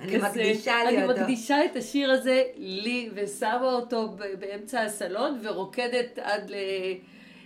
אני 0.01 0.17
מקדישה 0.17 0.85
לי 0.85 0.99
אני 0.99 1.07
אותו. 1.07 1.21
מקדישה 1.21 1.65
את 1.65 1.77
השיר 1.77 2.11
הזה 2.11 2.43
לי, 2.57 3.11
ושמה 3.15 3.73
אותו 3.73 4.17
באמצע 4.39 4.83
הסלון, 4.83 5.39
ורוקדת 5.43 6.19
עד, 6.19 6.51
ל... 6.51 6.55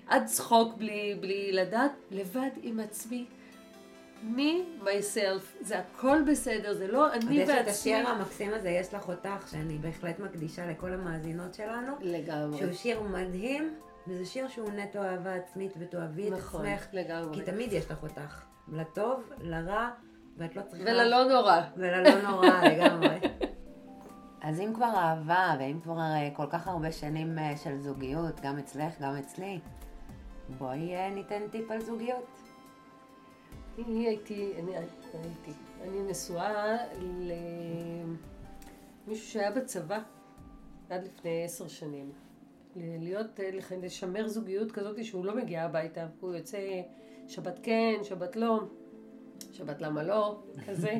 עד 0.06 0.26
צחוק 0.26 0.74
בלי, 0.74 1.16
בלי 1.20 1.52
לדעת, 1.52 1.92
לבד 2.10 2.50
עם 2.62 2.80
עצמי. 2.80 3.24
me, 4.36 4.84
myself, 4.84 5.42
זה 5.60 5.78
הכל 5.78 6.18
בסדר, 6.30 6.74
זה 6.74 6.86
לא 6.86 7.12
אני 7.12 7.36
יש 7.36 7.48
את. 7.48 7.68
השיר 7.68 8.08
המקסים 8.08 8.54
הזה, 8.54 8.68
יש 8.68 8.94
לך 8.94 9.08
אותך, 9.08 9.48
שאני 9.50 9.78
בהחלט 9.78 10.18
מקדישה 10.18 10.66
לכל 10.66 10.92
המאזינות 10.92 11.54
שלנו, 11.54 11.92
לגמרי. 12.00 12.58
שהוא 12.58 12.72
שיר 12.72 13.00
מדהים, 13.02 13.74
וזה 14.08 14.26
שיר 14.26 14.48
שהוא 14.48 14.70
נטו 14.70 15.02
אהבה 15.02 15.34
עצמית 15.34 15.72
ותאהבי 15.78 16.28
את 16.28 16.32
נכון, 16.32 16.66
עצמך, 16.66 16.86
לגמרי. 16.92 17.34
כי 17.34 17.42
תמיד 17.50 17.72
יש 17.72 17.90
לך 17.90 18.02
אותך, 18.02 18.42
לטוב, 18.72 19.30
לרע, 19.40 19.90
ואת 20.36 20.56
לא 20.56 20.62
צריכה... 20.62 20.84
וללא 20.84 21.24
נורא. 21.24 21.60
וללא 21.76 22.22
נורא 22.22 22.46
לגמרי. 22.68 23.18
אז 24.44 24.60
אם 24.60 24.72
כבר 24.74 24.92
אהבה, 24.96 25.54
ואם 25.58 25.80
כבר 25.82 25.98
אה, 25.98 26.30
כל 26.32 26.46
כך 26.50 26.68
הרבה 26.68 26.92
שנים 26.92 27.38
אה, 27.38 27.56
של 27.56 27.78
זוגיות, 27.78 28.40
גם 28.40 28.58
אצלך, 28.58 29.00
גם 29.00 29.16
אצלי, 29.16 29.58
בואי 30.58 30.94
אה, 30.94 31.10
ניתן 31.10 31.48
טיפ 31.50 31.70
על 31.70 31.80
זוגיות. 31.80 32.24
אני 33.78 34.06
הייתי, 34.06 34.52
אני 34.58 34.76
הייתי, 34.76 35.52
אני 35.82 36.02
נשואה 36.10 36.76
למישהו 39.06 39.26
שהיה 39.26 39.50
בצבא 39.50 39.98
עד 40.90 41.04
לפני 41.04 41.44
עשר 41.44 41.68
שנים. 41.68 42.12
להיות, 42.76 43.40
לשמר 43.82 44.28
זוגיות 44.28 44.72
כזאת 44.72 45.04
שהוא 45.04 45.24
לא 45.24 45.36
מגיע 45.36 45.64
הביתה, 45.64 46.06
הוא 46.20 46.34
יוצא 46.34 46.58
שבת 47.28 47.58
כן, 47.62 47.94
שבת 48.02 48.36
לא, 48.36 48.60
שבת 49.54 49.80
למה 49.80 50.02
לא, 50.02 50.42
כזה. 50.66 50.98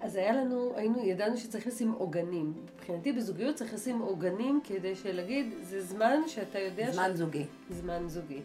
אז 0.00 0.16
היה 0.16 0.32
לנו, 0.32 0.72
היינו, 0.76 1.04
ידענו 1.04 1.36
שצריך 1.36 1.66
לשים 1.66 1.92
עוגנים. 1.92 2.52
מבחינתי 2.74 3.12
בזוגיות 3.12 3.56
צריך 3.56 3.74
לשים 3.74 3.98
עוגנים 3.98 4.60
כדי 4.64 4.96
שלהגיד, 4.96 5.54
זה 5.60 5.82
זמן 5.82 6.18
שאתה 6.26 6.58
יודע 6.58 6.90
זמן 6.90 7.10
זוגי. 7.14 7.44
זמן 7.70 8.08
זוגי. 8.08 8.40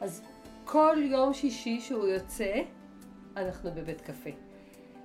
אז 0.00 0.22
כל 0.64 0.96
יום 1.00 1.32
שישי 1.32 1.80
שהוא 1.80 2.06
יוצא, 2.06 2.54
אנחנו 3.36 3.70
בבית 3.74 4.00
קפה. 4.00 4.30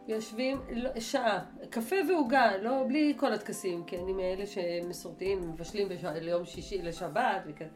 יושבים 0.07 0.57
לא, 0.71 0.99
שעה, 0.99 1.45
קפה 1.69 1.95
ועוגה, 2.09 2.57
לא, 2.57 2.83
בלי 2.87 3.13
כל 3.17 3.33
הטקסים, 3.33 3.83
כי 3.83 3.97
אני 3.97 4.13
מאלה 4.13 4.45
שמסורתיים, 4.45 5.49
מבשלים 5.49 5.89
בש... 5.89 6.05
ליום 6.05 6.45
שישי, 6.45 6.81
לשבת 6.81 7.43
וכן. 7.47 7.67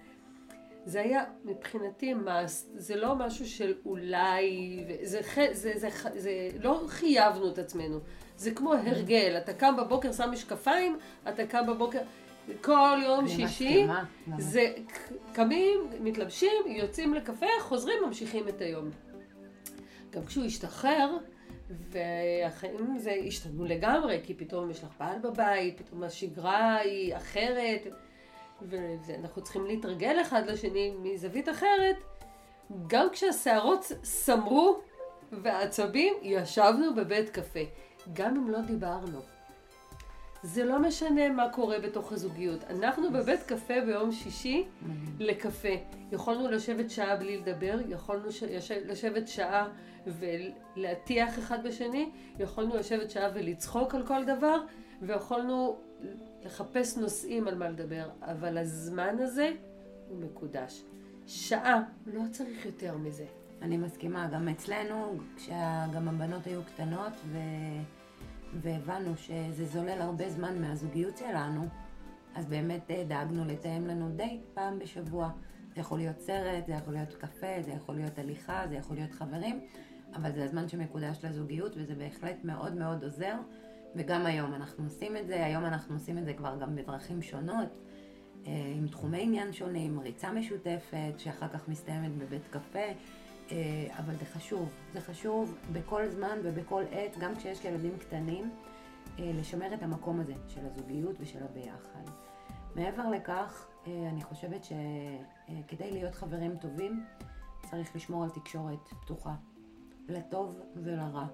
זה 0.85 1.01
היה 1.01 1.23
מבחינתי 1.45 2.13
must, 2.13 2.65
זה 2.75 2.95
לא 2.95 3.15
משהו 3.15 3.47
של 3.47 3.73
אולי, 3.85 4.83
זה, 5.03 5.21
זה, 5.33 5.51
זה, 5.53 5.73
זה, 5.75 5.89
זה 6.15 6.49
לא 6.61 6.83
חייבנו 6.87 7.49
את 7.49 7.57
עצמנו, 7.57 7.99
זה 8.37 8.51
כמו 8.51 8.73
הרגל, 8.73 9.35
אתה 9.37 9.53
קם 9.53 9.75
בבוקר, 9.77 10.11
שם 10.11 10.31
משקפיים, 10.31 10.97
אתה 11.29 11.47
קם 11.47 11.67
בבוקר, 11.67 11.99
כל 12.61 12.99
יום 13.03 13.27
שישי, 13.27 13.43
מסכימה. 13.43 14.03
זה 14.37 14.73
קמים, 15.33 15.79
מתלבשים, 15.99 16.63
יוצאים 16.65 17.13
לקפה, 17.13 17.45
חוזרים, 17.59 17.97
ממשיכים 18.07 18.47
את 18.47 18.61
היום. 18.61 18.89
גם 20.11 20.25
כשהוא 20.25 20.45
השתחרר, 20.45 21.17
והחיים 21.69 22.97
זה 22.97 23.15
השתנו 23.27 23.65
לגמרי, 23.65 24.19
כי 24.23 24.33
פתאום 24.33 24.69
יש 24.69 24.83
לך 24.83 24.89
בעל 24.99 25.19
בבית, 25.19 25.81
פתאום 25.81 26.03
השגרה 26.03 26.75
היא 26.75 27.15
אחרת, 27.15 27.87
ואנחנו 28.61 29.41
צריכים 29.41 29.65
להתרגל 29.65 30.21
אחד 30.21 30.47
לשני 30.47 30.93
מזווית 30.99 31.49
אחרת. 31.49 31.95
גם 32.87 33.07
כשהשערות 33.11 33.91
סמרו 34.03 34.79
והעצבים, 35.31 36.13
ישבנו 36.21 36.95
בבית 36.95 37.29
קפה, 37.29 37.59
גם 38.13 38.35
אם 38.37 38.49
לא 38.49 38.61
דיברנו. 38.61 39.19
זה 40.43 40.65
לא 40.65 40.79
משנה 40.79 41.29
מה 41.29 41.49
קורה 41.49 41.79
בתוך 41.79 42.11
הזוגיות. 42.11 42.63
אנחנו 42.69 43.11
בבית 43.11 43.43
קפה 43.43 43.73
ביום 43.85 44.11
שישי 44.11 44.63
לקפה. 45.19 45.69
יכולנו 46.11 46.51
לשבת 46.51 46.89
שעה 46.89 47.15
בלי 47.15 47.37
לדבר, 47.37 47.79
יכולנו 47.89 48.31
ש... 48.31 48.43
לשבת 48.85 49.27
שעה 49.27 49.67
ולהטיח 50.07 51.39
אחד 51.39 51.67
בשני, 51.67 52.09
יכולנו 52.39 52.75
לשבת 52.75 53.11
שעה 53.11 53.29
ולצחוק 53.33 53.95
על 53.95 54.07
כל 54.07 54.23
דבר, 54.25 54.57
ויכולנו 55.01 55.77
לחפש 56.43 56.97
נושאים 56.97 57.47
על 57.47 57.55
מה 57.55 57.69
לדבר. 57.69 58.09
אבל 58.21 58.57
הזמן 58.57 59.15
הזה 59.19 59.51
הוא 60.09 60.19
מקודש. 60.19 60.83
שעה, 61.27 61.83
לא 62.05 62.21
צריך 62.31 62.65
יותר 62.65 62.97
מזה. 62.97 63.25
אני 63.61 63.77
מסכימה, 63.77 64.27
גם 64.27 64.49
אצלנו, 64.49 65.17
כשגם 65.35 66.07
הבנות 66.07 66.47
היו 66.47 66.61
קטנות 66.63 67.13
ו... 67.25 67.37
והבנו 68.61 69.17
שזה 69.17 69.65
זולל 69.65 70.01
הרבה 70.01 70.29
זמן 70.29 70.61
מהזוגיות 70.61 71.17
שלנו, 71.17 71.67
אז 72.35 72.45
באמת 72.45 72.91
אה, 72.91 73.03
דאגנו 73.07 73.45
לתאם 73.45 73.87
לנו 73.87 74.09
דייט 74.09 74.41
פעם 74.53 74.79
בשבוע. 74.79 75.29
זה 75.75 75.81
יכול 75.81 75.97
להיות 75.97 76.19
סרט, 76.19 76.65
זה 76.67 76.73
יכול 76.73 76.93
להיות 76.93 77.13
קפה, 77.13 77.61
זה 77.61 77.71
יכול 77.71 77.95
להיות 77.95 78.19
הליכה, 78.19 78.63
זה 78.69 78.75
יכול 78.75 78.95
להיות 78.95 79.11
חברים, 79.11 79.59
אבל 80.15 80.31
זה 80.31 80.43
הזמן 80.43 80.69
שמקודש 80.69 81.25
לזוגיות 81.25 81.71
וזה 81.75 81.95
בהחלט 81.95 82.43
מאוד 82.43 82.73
מאוד 82.75 83.03
עוזר. 83.03 83.35
וגם 83.95 84.25
היום 84.25 84.53
אנחנו 84.53 84.83
עושים 84.83 85.17
את 85.17 85.27
זה, 85.27 85.45
היום 85.45 85.65
אנחנו 85.65 85.95
עושים 85.95 86.17
את 86.17 86.25
זה 86.25 86.33
כבר 86.33 86.57
גם 86.59 86.75
בדרכים 86.75 87.21
שונות, 87.21 87.69
אה, 88.47 88.73
עם 88.75 88.87
תחומי 88.87 89.21
עניין 89.21 89.53
שונים, 89.53 89.99
ריצה 89.99 90.31
משותפת, 90.31 91.13
שאחר 91.17 91.47
כך 91.47 91.67
מסתיימת 91.67 92.17
בבית 92.17 92.47
קפה, 92.49 92.79
אה, 93.51 93.87
אבל 93.97 94.15
זה 94.15 94.25
חשוב, 94.25 94.69
זה 94.93 95.01
חשוב 95.01 95.57
בכל 95.71 96.09
זמן 96.09 96.37
ובכל 96.43 96.83
עת, 96.91 97.17
גם 97.19 97.35
כשיש 97.35 97.65
ילדים 97.65 97.97
קטנים, 97.99 98.49
אה, 99.19 99.31
לשמר 99.35 99.73
את 99.73 99.83
המקום 99.83 100.19
הזה 100.19 100.33
של 100.47 100.61
הזוגיות 100.65 101.15
ושל 101.19 101.43
הביחד. 101.43 102.11
מעבר 102.75 103.09
לכך, 103.09 103.67
אני 103.87 104.23
חושבת 104.23 104.63
שכדי 104.63 105.91
להיות 105.91 106.15
חברים 106.15 106.57
טובים, 106.57 107.03
צריך 107.61 107.95
לשמור 107.95 108.23
על 108.23 108.29
תקשורת 108.29 108.87
פתוחה, 109.01 109.35
לטוב 110.09 110.59
ולרע. 110.75 111.25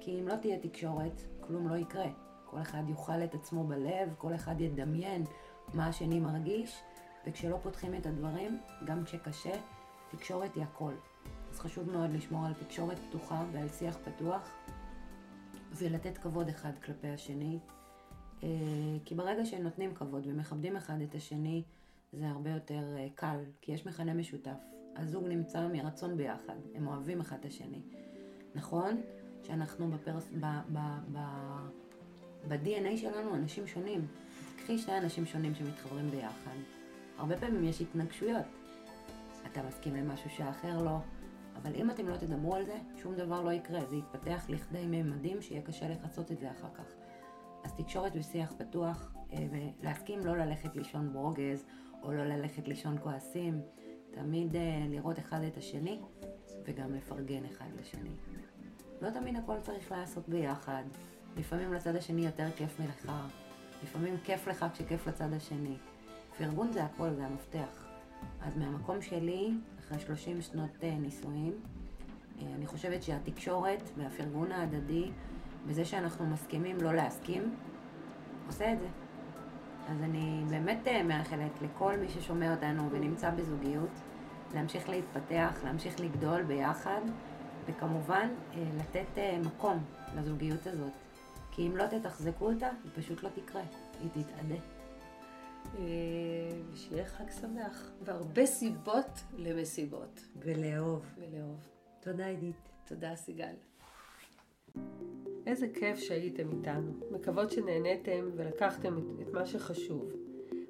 כי 0.00 0.20
אם 0.20 0.28
לא 0.28 0.36
תהיה 0.36 0.58
תקשורת, 0.58 1.22
כלום 1.52 1.68
לא 1.68 1.76
יקרה. 1.76 2.06
כל 2.44 2.60
אחד 2.60 2.82
יאכל 2.88 3.24
את 3.24 3.34
עצמו 3.34 3.64
בלב, 3.64 4.14
כל 4.18 4.34
אחד 4.34 4.60
ידמיין 4.60 5.24
מה 5.74 5.86
השני 5.86 6.20
מרגיש, 6.20 6.82
וכשלא 7.26 7.58
פותחים 7.62 7.94
את 7.94 8.06
הדברים, 8.06 8.60
גם 8.84 9.04
כשקשה, 9.04 9.52
תקשורת 10.10 10.54
היא 10.54 10.64
הכל. 10.64 10.92
אז 11.50 11.60
חשוב 11.60 11.90
מאוד 11.90 12.10
לשמור 12.10 12.46
על 12.46 12.54
תקשורת 12.54 12.98
פתוחה 12.98 13.44
ועל 13.52 13.68
שיח 13.68 13.98
פתוח, 14.04 14.50
ולתת 15.72 16.18
כבוד 16.18 16.48
אחד 16.48 16.72
כלפי 16.84 17.08
השני. 17.08 17.58
אה, 18.42 18.48
כי 19.04 19.14
ברגע 19.14 19.44
שנותנים 19.44 19.94
כבוד 19.94 20.26
ומכבדים 20.26 20.76
אחד 20.76 21.00
את 21.00 21.14
השני, 21.14 21.62
זה 22.12 22.28
הרבה 22.28 22.50
יותר 22.50 22.96
אה, 22.96 23.06
קל, 23.14 23.38
כי 23.60 23.72
יש 23.72 23.86
מכנה 23.86 24.14
משותף. 24.14 24.58
הזוג 24.96 25.26
נמצא 25.26 25.68
מרצון 25.68 26.16
ביחד, 26.16 26.56
הם 26.74 26.86
אוהבים 26.86 27.20
אחד 27.20 27.36
את 27.40 27.44
השני. 27.44 27.82
נכון 28.54 29.00
שאנחנו 29.42 29.90
בפרס... 29.90 30.28
ב... 30.40 30.46
ב... 30.72 30.78
ב... 31.12 31.18
ב-DNA 32.48 32.96
שלנו 32.96 33.34
אנשים 33.34 33.66
שונים. 33.66 34.06
תקחי 34.56 34.78
שני 34.78 34.98
אנשים 34.98 35.26
שונים 35.26 35.54
שמתחברים 35.54 36.10
ביחד. 36.10 36.56
הרבה 37.18 37.36
פעמים 37.36 37.64
יש 37.64 37.80
התנגשויות. 37.80 38.46
אתה 39.46 39.62
מסכים 39.62 39.96
למשהו 39.96 40.30
שהאחר 40.30 40.82
לא, 40.82 40.96
אבל 41.56 41.74
אם 41.74 41.90
אתם 41.90 42.08
לא 42.08 42.16
תדברו 42.16 42.54
על 42.54 42.64
זה, 42.64 42.76
שום 42.96 43.14
דבר 43.14 43.42
לא 43.42 43.50
יקרה. 43.50 43.84
זה 43.84 43.96
יתפתח 43.96 44.44
לכדי 44.48 44.86
ממדים 44.86 45.42
שיהיה 45.42 45.62
קשה 45.62 45.88
לכסות 45.88 46.32
את 46.32 46.40
זה 46.40 46.50
אחר 46.50 46.68
כך. 46.74 46.84
אז 47.64 47.72
תקשורת 47.76 48.12
ושיח 48.14 48.52
פתוח, 48.58 49.12
אה, 49.32 49.46
ולהסכים 49.50 50.20
לא 50.26 50.36
ללכת 50.36 50.76
לישון 50.76 51.12
ברוגז, 51.12 51.64
או 52.02 52.12
לא 52.12 52.24
ללכת 52.24 52.68
לישון 52.68 52.98
כועסים. 53.02 53.60
תמיד 54.10 54.56
אה, 54.56 54.86
לראות 54.88 55.18
אחד 55.18 55.42
את 55.42 55.56
השני, 55.56 56.00
וגם 56.64 56.94
לפרגן 56.94 57.44
אחד 57.44 57.66
לשני. 57.80 58.14
לא 59.02 59.10
תמיד 59.10 59.36
הכל 59.36 59.60
צריך 59.60 59.92
לעשות 59.92 60.28
ביחד. 60.28 60.82
לפעמים 61.36 61.72
לצד 61.72 61.96
השני 61.96 62.26
יותר 62.26 62.46
כיף 62.56 62.80
מלך, 62.80 63.12
לפעמים 63.82 64.16
כיף 64.24 64.48
לך 64.48 64.66
כשכיף 64.72 65.06
לצד 65.06 65.32
השני. 65.32 65.76
פרגון 66.38 66.72
זה 66.72 66.84
הכל, 66.84 67.10
זה 67.14 67.26
המפתח. 67.26 67.86
אז 68.42 68.56
מהמקום 68.56 69.02
שלי, 69.02 69.54
אחרי 69.78 69.98
30 69.98 70.42
שנות 70.42 70.70
אה, 70.82 70.94
נישואים, 70.98 71.52
אה, 72.42 72.46
אני 72.54 72.66
חושבת 72.66 73.02
שהתקשורת 73.02 73.90
והפרגון 73.96 74.52
ההדדי, 74.52 75.10
בזה 75.66 75.84
שאנחנו 75.84 76.26
מסכימים 76.26 76.76
לא 76.80 76.94
להסכים, 76.94 77.54
עושה 78.46 78.72
את 78.72 78.80
זה. 78.80 78.88
אז 79.88 80.02
אני 80.02 80.44
באמת 80.50 80.88
אה, 80.88 81.02
מאחלת 81.02 81.62
לכל 81.62 81.96
מי 81.96 82.08
ששומע 82.08 82.54
אותנו 82.54 82.90
ונמצא 82.90 83.30
בזוגיות, 83.30 84.00
להמשיך 84.54 84.88
להתפתח, 84.88 85.60
להמשיך 85.64 86.00
לגדול 86.00 86.42
ביחד, 86.42 87.00
וכמובן 87.66 88.28
אה, 88.54 88.64
לתת 88.80 89.18
אה, 89.18 89.38
מקום 89.44 89.84
לזוגיות 90.16 90.66
הזאת. 90.66 90.92
כי 91.50 91.66
אם 91.66 91.76
לא 91.76 91.84
תתחזקו 91.86 92.52
אותה, 92.52 92.70
היא 92.84 92.92
פשוט 92.94 93.22
לא 93.22 93.28
תקרה, 93.28 93.62
היא 94.00 94.10
תתאדה. 94.10 94.60
אה, 95.78 95.82
ושיהיה 96.72 97.04
חג 97.04 97.30
שמח, 97.40 97.90
והרבה 98.02 98.46
סיבות 98.46 99.20
למסיבות 99.36 100.20
ולאהוב. 100.36 101.04
ולאהוב. 101.18 101.68
תודה 102.00 102.26
עידית. 102.26 102.56
תודה 102.84 103.16
סיגל. 103.16 103.54
איזה 105.46 105.66
כיף 105.74 105.98
שהייתם 105.98 106.50
איתנו. 106.52 106.92
מקוות 107.10 107.50
שנהניתם 107.50 108.30
ולקחתם 108.36 108.98
את 109.22 109.32
מה 109.32 109.46
שחשוב. 109.46 110.12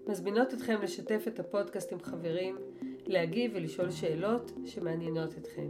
מזמינות 0.07 0.55
אתכם 0.55 0.83
לשתף 0.83 1.25
את 1.29 1.41
הפודקאסט 1.41 1.93
עם 1.93 2.01
חברים, 2.01 2.59
להגיב 3.07 3.51
ולשאול 3.55 3.91
שאלות 3.91 4.53
שמעניינות 4.65 5.39
אתכם. 5.39 5.69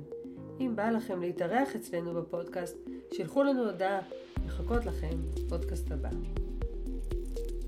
אם 0.60 0.72
בא 0.76 0.90
לכם 0.90 1.20
להתארח 1.20 1.76
אצלנו 1.76 2.14
בפודקאסט, 2.14 2.76
שלחו 3.12 3.42
לנו 3.42 3.64
הודעה, 3.64 4.00
מחכות 4.46 4.86
לכם 4.86 5.16
בפודקאסט 5.34 5.92
הבא. 5.92 6.10